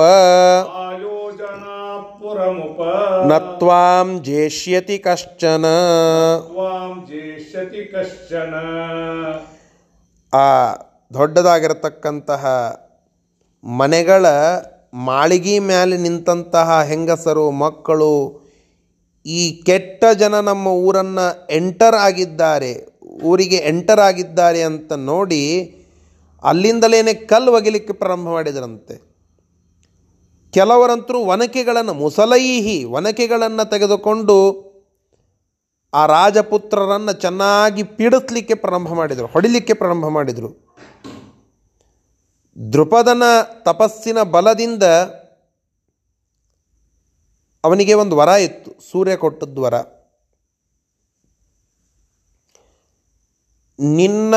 ನತ್ವಾಂ 3.30 4.08
ಜೇಷ್ಯತಿ 4.21 4.97
ಕಶ್ಚನ 4.97 5.65
ಆ 10.34 10.74
ದೊಡ್ಡದಾಗಿರತಕ್ಕಂತಹ 11.12 12.43
ಮನೆಗಳ 13.63 14.26
ಮಾಳಿಗೆ 14.93 15.60
ಮೇಲೆ 15.60 15.97
ನಿಂತಹ 15.97 16.82
ಹೆಂಗಸರು, 16.88 17.52
ಮಕ್ಕಳು, 17.52 18.13
ಈ 19.26 19.62
ಕೆಟ್ಟ 19.65 20.06
ಜನ 20.19 20.39
ನಮ್ಮ 20.39 20.67
ಊರನ್ನು 20.67 21.26
ಎಂಟರ್ 21.52 21.95
ಆಗಿದ್ದಾರೆ, 21.95 22.71
ಊರಿಗೆ 23.24 23.56
ಎಂಟರ್ 23.56 24.00
ಆಗಿದ್ದಾರೆ 24.00 24.62
ಅಂತ 24.62 24.93
ನೋಡಿ 24.93 25.43
ಅಲ್ಲಿಂದಲೇ 26.43 27.13
ಕಲ್ಲು 27.13 27.52
ಒಗಿಲಿಕ್ಕೆ 27.54 27.93
ಪ್ರಾರಂಭ 27.93 28.28
ಮಾಡಿದರಂತೆ. 28.28 28.95
ಕೆಲವರಂತರೂ 30.54 31.19
ಒನಕೆಗಳನ್ನು, 31.19 31.93
ಮುಸಲೈಹಿ 31.93 32.84
ಒನಕೆಗಳನ್ನು 32.84 33.69
ತೆಗೆದುಕೊಂಡು 33.69 34.38
ಆ 35.93 36.06
ರಾಜಪುತ್ರರನ್ನು 36.06 37.13
ಚೆನ್ನಾಗಿ 37.13 37.84
ಪೀಡಿಸ್ಲಿಕ್ಕೆ 37.84 38.54
ಪ್ರಾರಂಭ 38.54 38.93
ಮಾಡಿದರು, 38.93 39.26
ಹೊಡಿಲಿಕ್ಕೆ 39.26 39.74
ಪ್ರಾರಂಭ 39.74 40.06
ಮಾಡಿದರು. 40.08 40.50
ದೃಪದನ 42.58 43.24
ತಪಸ್ಸಿನ 43.64 44.20
ಬಲದಿಂದ 44.36 44.86
ಅವನಿಗೆ 47.64 47.94
ಒಂದು 47.94 48.16
ವರ 48.20 48.32
ಇತ್ತು, 48.46 48.72
ಸೂರ್ಯ 48.92 49.16
ಕೊಟ್ಟದ್ದು 49.24 49.62
ವರ. 49.62 49.76
ನಿನ್ನ 53.80 54.36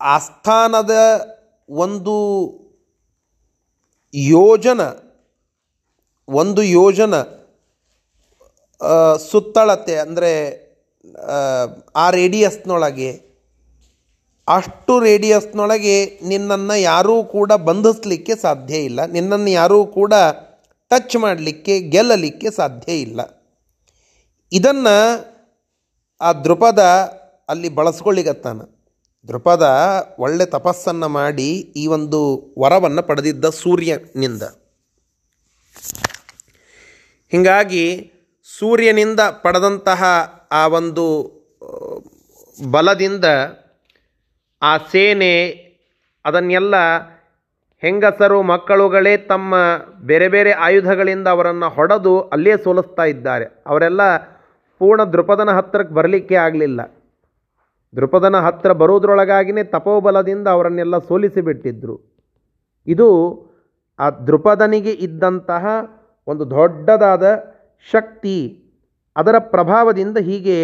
ಆಸ್ಥಾನದ 0.00 0.94
ಒಂದು 1.68 2.14
ಯೋಜನ 4.14 4.80
ಒಂದು 6.28 6.62
ಯೋಜನ 6.62 7.14
ಸುತ್ತಳತೆ 9.30 9.94
ಅಂದರೆ, 9.98 10.32
ಆ 11.96 12.04
ರೇಡಿಯಸ್ನೊಳಗೆ 12.10 13.10
ಅಷ್ಟು 14.48 15.00
ರೇಡಿಯಸ್ನೊಳಗೆ 15.00 16.20
ನಿನ್ನನ್ನು 16.22 16.76
ಯಾರೂ 16.80 17.24
ಕೂಡ 17.24 17.52
ಬಂಧಿಸಲಿಕ್ಕೆ 17.52 18.36
ಸಾಧ್ಯ 18.36 18.76
ಇಲ್ಲ. 18.76 19.04
ನಿನ್ನನ್ನು 19.06 19.50
ಯಾರೂ 19.50 19.86
ಕೂಡ 19.86 20.14
ಟಚ್ 20.88 21.16
ಮಾಡಲಿಕ್ಕೆ, 21.16 21.80
ಗೆಲ್ಲಲಿಕ್ಕೆ 21.80 22.50
ಸಾಧ್ಯ 22.50 23.00
ಇಲ್ಲ. 23.00 23.20
ಇದನ್ನು 24.52 25.26
ಆ 26.20 26.32
ದೃಪದ 26.32 26.78
ಅಲ್ಲಿ 27.48 27.68
ಬಳಸ್ಕೊಳ್ಳಿಗತ್ತಾನ 27.68 28.60
ದೃಪದ 29.28 29.66
ಒಳ್ಳೆ 30.18 30.46
ತಪಸ್ಸನ್ನು 30.46 31.08
ಮಾಡಿ 31.08 31.52
ಈ 31.52 31.86
ಒಂದು 31.86 32.54
ವರವನ್ನು 32.58 33.02
ಪಡೆದಿದ್ದ 33.02 33.44
ಸೂರ್ಯನಿಂದ. 33.44 34.42
ಹೀಗಾಗಿ 37.28 38.12
ಸೂರ್ಯನಿಂದ 38.58 39.20
ಪಡೆದಂತಹ 39.20 40.04
ಆ 40.50 40.66
ಒಂದು 40.66 41.36
ಬಲದಿಂದ 42.70 43.24
ಆ 44.62 44.76
ಸೇನೆ 44.76 45.32
ಅದನ್ನೆಲ್ಲ 46.24 46.74
ಹೆಂಗಸರು, 47.82 48.42
ಮಕ್ಕಳುಗಳೇ 48.42 49.16
ತಮ್ಮ 49.16 49.54
ಬೇರೆ 50.00 50.28
ಬೇರೆ 50.28 50.52
ಆಯುಧಗಳಿಂದ 50.52 51.28
ಅವರನ್ನು 51.28 51.68
ಹೊಡೆದು 51.68 52.20
ಅಲ್ಲೇ 52.20 52.56
ಸೋಲಿಸ್ತಾ 52.56 53.04
ಇದ್ದಾರೆ. 53.04 53.44
ಅವರೆಲ್ಲ 53.66 54.16
ಪೂರ್ಣ 54.78 55.04
ದೃಪದನ 55.04 55.50
ಹತ್ತಿರಕ್ಕೆ 55.50 55.94
ಬರಲಿಕ್ಕೆ 55.94 56.34
ಆಗಲಿಲ್ಲ. 56.34 56.80
ದೃಪದನ 57.94 58.36
ಹತ್ತಿರ 58.36 58.72
ಬರೋದ್ರೊಳಗಾಗಿಯೇ 58.72 59.64
ತಪೋಬಲದಿಂದ 59.64 60.48
ಅವರನ್ನೆಲ್ಲ 60.48 60.98
ಸೋಲಿಸಿಬಿಟ್ಟಿದ್ದರು 60.98 61.96
ಇದು 62.86 63.08
ಆ 63.98 64.10
ದೃಪದನಿಗೆ 64.10 64.92
ಇದ್ದಂತಹ 64.92 65.66
ಒಂದು 66.26 66.50
ದೊಡ್ಡದಾದ 66.50 67.26
ಶಕ್ತಿ, 67.92 68.66
ಅದರ 69.16 69.38
ಪ್ರಭಾವದಿಂದ 69.38 70.18
ಹೀಗೆ 70.18 70.58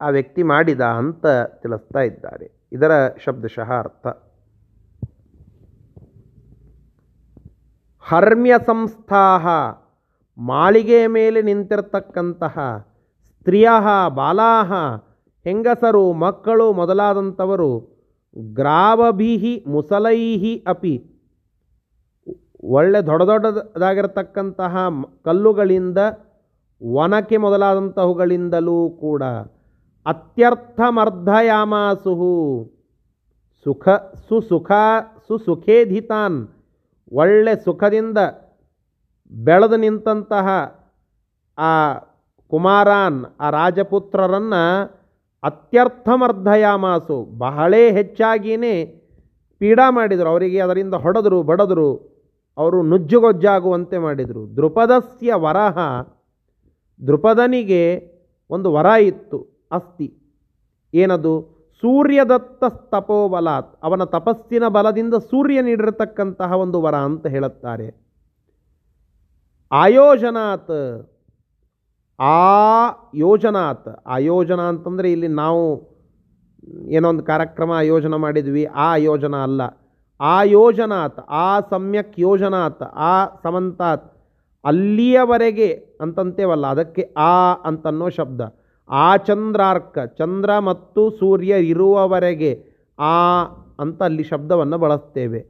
ಆ 0.00 0.08
ವ್ಯಕ್ತಿ 0.08 0.42
ಮಾಡಿದ 0.42 0.80
ಅಂತ 0.80 1.26
ತಿಳಿಸ್ತಾ 1.62 2.00
ಇದ್ದಾರೆ. 2.00 2.55
ಇದರ 2.72 2.92
ಶಬ್ದಶಃ 3.24 3.70
ಅರ್ಥ 3.78 4.06
ಹರ್ಮ್ಯ 8.04 8.54
ಸಂಸ್ಥಾ 8.66 9.22
ಮಾಳಿಗೆಯ 10.38 11.06
ಮೇಲೆ 11.06 11.42
ನಿಂತಿರತಕ್ಕಂತಹ 11.42 12.56
ಸ್ತ್ರೀಯ 13.28 13.68
ಬಾಲಾ 14.14 14.52
ಹೆಂಗಸರು, 15.46 16.12
ಮಕ್ಕಳು 16.12 16.72
ಮೊದಲಾದಂಥವರು 16.72 17.70
ಗ್ರಾವಭೀಹಿ, 18.52 19.64
ಮುಸಲೈಹಿ 19.66 20.64
ಅಪಿ. 20.66 20.94
ಒಳ್ಳೆ 22.62 23.06
ದೊಡ್ಡ 23.06 23.22
ದೊಡ್ಡದಾಗಿರತಕ್ಕಂತಹ 23.22 24.74
ಕಲ್ಲುಗಳಿಂದ, 25.24 25.98
ಒನಕೆ 26.82 27.36
ಮೊದಲಾದಂತಹವುಗಳಿಂದಲೂ 27.36 28.90
ಕೂಡ 28.90 29.22
ಅತ್ಯರ್ಥಮರ್ಧಯಾಮಾಸುಹು. 30.06 31.22
ಸುಖ, 33.64 33.88
ಸುಸುಖ, 34.28 34.72
ಸುಸುಖೇಧಿತಾನ್. 35.26 36.48
ಒಳ್ಳೆ 37.12 37.64
ಸುಖದಿಂದ 37.64 38.18
ಬೆಳೆದು 39.30 39.76
ನಿಂತಹ 39.76 40.48
ಆ 41.58 41.94
ಕುಮಾರಾನ್, 42.48 43.24
ಆ 43.40 43.50
ರಾಜಪುತ್ರರನ್ನು 43.50 44.90
ಅತ್ಯರ್ಥಮರ್ಧಯಾಮಾಸು. 45.42 47.38
ಬಹಳೇ 47.38 47.92
ಹೆಚ್ಚಾಗಿಯೇ 47.92 49.02
ಪೀಡಾ 49.58 49.90
ಮಾಡಿದರು. 49.90 50.28
ಅವರಿಗೆ 50.28 50.60
ಅದರಿಂದ 50.60 50.94
ಹೊಡೆದರು, 50.94 51.42
ಬಡದರು. 51.42 52.16
ಅವರು 52.58 52.82
ನುಜ್ಜುಗೊಜ್ಜಾಗುವಂತೆ 52.82 53.98
ಮಾಡಿದರು. 53.98 54.56
ದೃಪದಸ್ಯ 54.56 55.34
ವರಹ. 55.34 55.78
ದೃಪದನಿಗೆ 57.06 58.12
ಒಂದು 58.50 58.72
ವರ 58.72 58.86
ಇತ್ತು. 58.86 59.55
ಅಸ್ತಿ. 59.72 60.14
ಏನದು? 60.94 61.56
ಸೂರ್ಯದತ್ತ 61.80 62.64
ತಪೋಬಲಾತ್. 62.64 63.78
ಅವನ 63.82 64.04
ತಪಸ್ಸಿನ 64.04 64.68
ಬಲದಿಂದ 64.68 65.14
ಸೂರ್ಯ 65.14 65.62
ನೀಡಿರತಕ್ಕಂತಹ 65.62 66.52
ಒಂದು 66.52 66.82
ವರ 66.82 66.94
ಅಂತ 66.94 67.26
ಹೇಳುತ್ತಾರೆ. 67.26 67.88
ಆಯೋಜನಾತ್. 69.72 71.10
ಆ 72.20 72.86
ಯೋಜನಾತ್ 73.14 73.88
ಆಯೋಜನ 74.06 74.60
ಅಂತಂದರೆ 74.60 75.12
ಇಲ್ಲಿ 75.12 75.28
ನಾವು 75.28 75.62
ಏನೋ 76.88 77.08
ಒಂದು 77.08 77.24
ಕಾರ್ಯಕ್ರಮ 77.24 77.72
ಆಯೋಜನ 77.72 78.14
ಮಾಡಿದ್ವಿ. 78.14 78.64
ಆ 78.64 78.96
ಯೋಜನ 78.96 79.36
ಅಲ್ಲ. 79.36 79.62
ಆ 80.20 80.42
ಯೋಜನಾತ್ 80.42 81.20
ಆ 81.28 81.60
ಸಮ್ಯಕ್ 81.60 82.20
ಯೋಜನಾತ್. 82.20 82.82
ಆ 82.82 83.26
ಸಮಂತಾತ್. 83.42 84.12
ಅಲ್ಲಿಯವರೆಗೆ 84.64 85.98
ಅಂತಂತೇವಲ್ಲ, 86.00 86.66
ಅದಕ್ಕೆ 86.66 87.02
ಆ 87.16 87.54
ಅಂತನ್ನೋ 87.54 88.08
ಶಬ್ದ. 88.08 88.40
ಆ 88.88 89.16
ಚಂದ್ರಾರ್ಕ, 89.16 89.98
ಚಂದ್ರ 89.98 90.58
ಮತ್ತು 90.58 91.10
ಸೂರ್ಯ 91.10 91.68
ಇರುವವರೆಗೆ 91.68 92.64
ಆ 92.98 93.42
ಅಂತ 93.78 94.02
ಅಲ್ಲಿ 94.02 94.22
ಶಬ್ದವನ್ನು 94.22 94.78
ಬಳಸ್ತೇವೆ. 94.78 95.40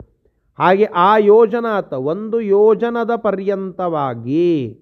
ಹಾಗೆ 0.59 0.85
ಆ 0.85 1.17
ಯೋಜನಾತ 1.17 1.93
ಒಂದು 1.93 2.41
ಯೋಜನದ 2.41 3.17
ಪರ್ಯಂತವಾಗಿ 3.17 4.75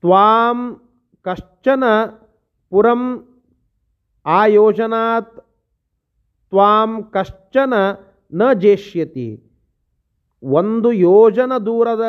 ತ್ವಾಂ 0.00 0.80
ಕಶ್ಚನ 1.22 1.84
ಪುರಂ 2.70 3.02
ಆ 4.26 4.46
ಯೋಜನಾತ್ 4.46 5.36
ತ್ವಾಂ 6.50 7.02
ಕಶ್ಚನ 7.02 7.74
ನ 8.32 8.52
ಜೇಷ್ಯತಿ. 8.52 9.50
ಒಂದು 10.42 10.92
ಯೋಜನ 10.92 11.52
ದೂರದ 11.66 12.04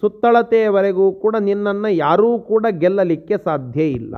ಸುತ್ತಳತೆಯವರೆಗೂ 0.00 1.12
ಕೂಡ 1.12 1.36
ನಿನ್ನನ್ನು 1.40 1.88
ಯಾರೂ 1.88 2.38
ಕೂಡ 2.38 2.66
ಗೆಲ್ಲಲಿಕ್ಕೆ 2.70 3.34
ಸಾಧ್ಯ 3.44 3.88
ಇಲ್ಲ. 3.88 4.14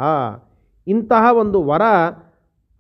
ಇಂತಹ 0.87 1.37
ಒಂದು 1.37 1.63
ವರ 1.63 1.83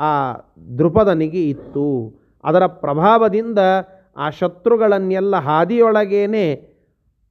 ಆ 0.00 0.34
ದೃಪದನಿಗೆ 0.78 1.48
ಇತ್ತು. 1.48 2.14
ಅದರ 2.44 2.66
ಪ್ರಭಾವದಿಂದ 2.66 3.58
ಆ 4.16 4.30
ಶತ್ರುಗಳನ್ನೆಲ್ಲ 4.30 5.36
ಹಾದಿಯೊಳಗೇನೆ 5.36 6.70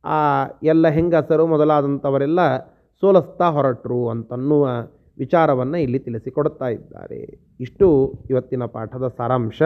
ಆ 0.05 0.45
ಎಲ್ಲ 0.63 0.87
ಹೆಂಗಸರು 0.87 1.47
ಮೊದಲಾದಂಥವರೆಲ್ಲ 1.47 2.57
ಸೋಲಿಸ್ತಾ 3.01 3.49
ಹೊರಟರು 3.49 4.09
ಅಂತನ್ನುವ 4.09 4.69
ವಿಚಾರವನ್ನು 5.17 5.77
ಇಲ್ಲಿ 5.77 5.99
ತಿಳಿಸಿಕೊಡ್ತಾ 5.99 6.67
ಇದ್ದಾರೆ. 6.67 7.39
ಇಷ್ಟು 7.59 8.13
ಇವತ್ತಿನ 8.29 8.65
ಪಾಠದ 8.65 9.07
ಸಾರಾಂಶ. 9.17 9.61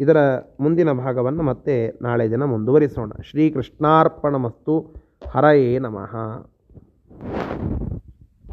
ಇದರ 0.00 0.16
ಮುಂದಿನ 0.60 0.92
ಭಾಗವನ್ನು 0.92 1.42
ಮತ್ತೆ 1.42 1.98
ನಾಳೆ 2.02 2.30
ದಿನ 2.30 2.44
ಮುಂದುವರಿಸೋಣ. 2.44 3.10
ಶ್ರೀಕೃಷ್ಣಾರ್ಪಣಮಸ್ತು. 3.30 5.07
ಹರಯೇ 5.22 5.78
ನಮಃ. 5.78 6.12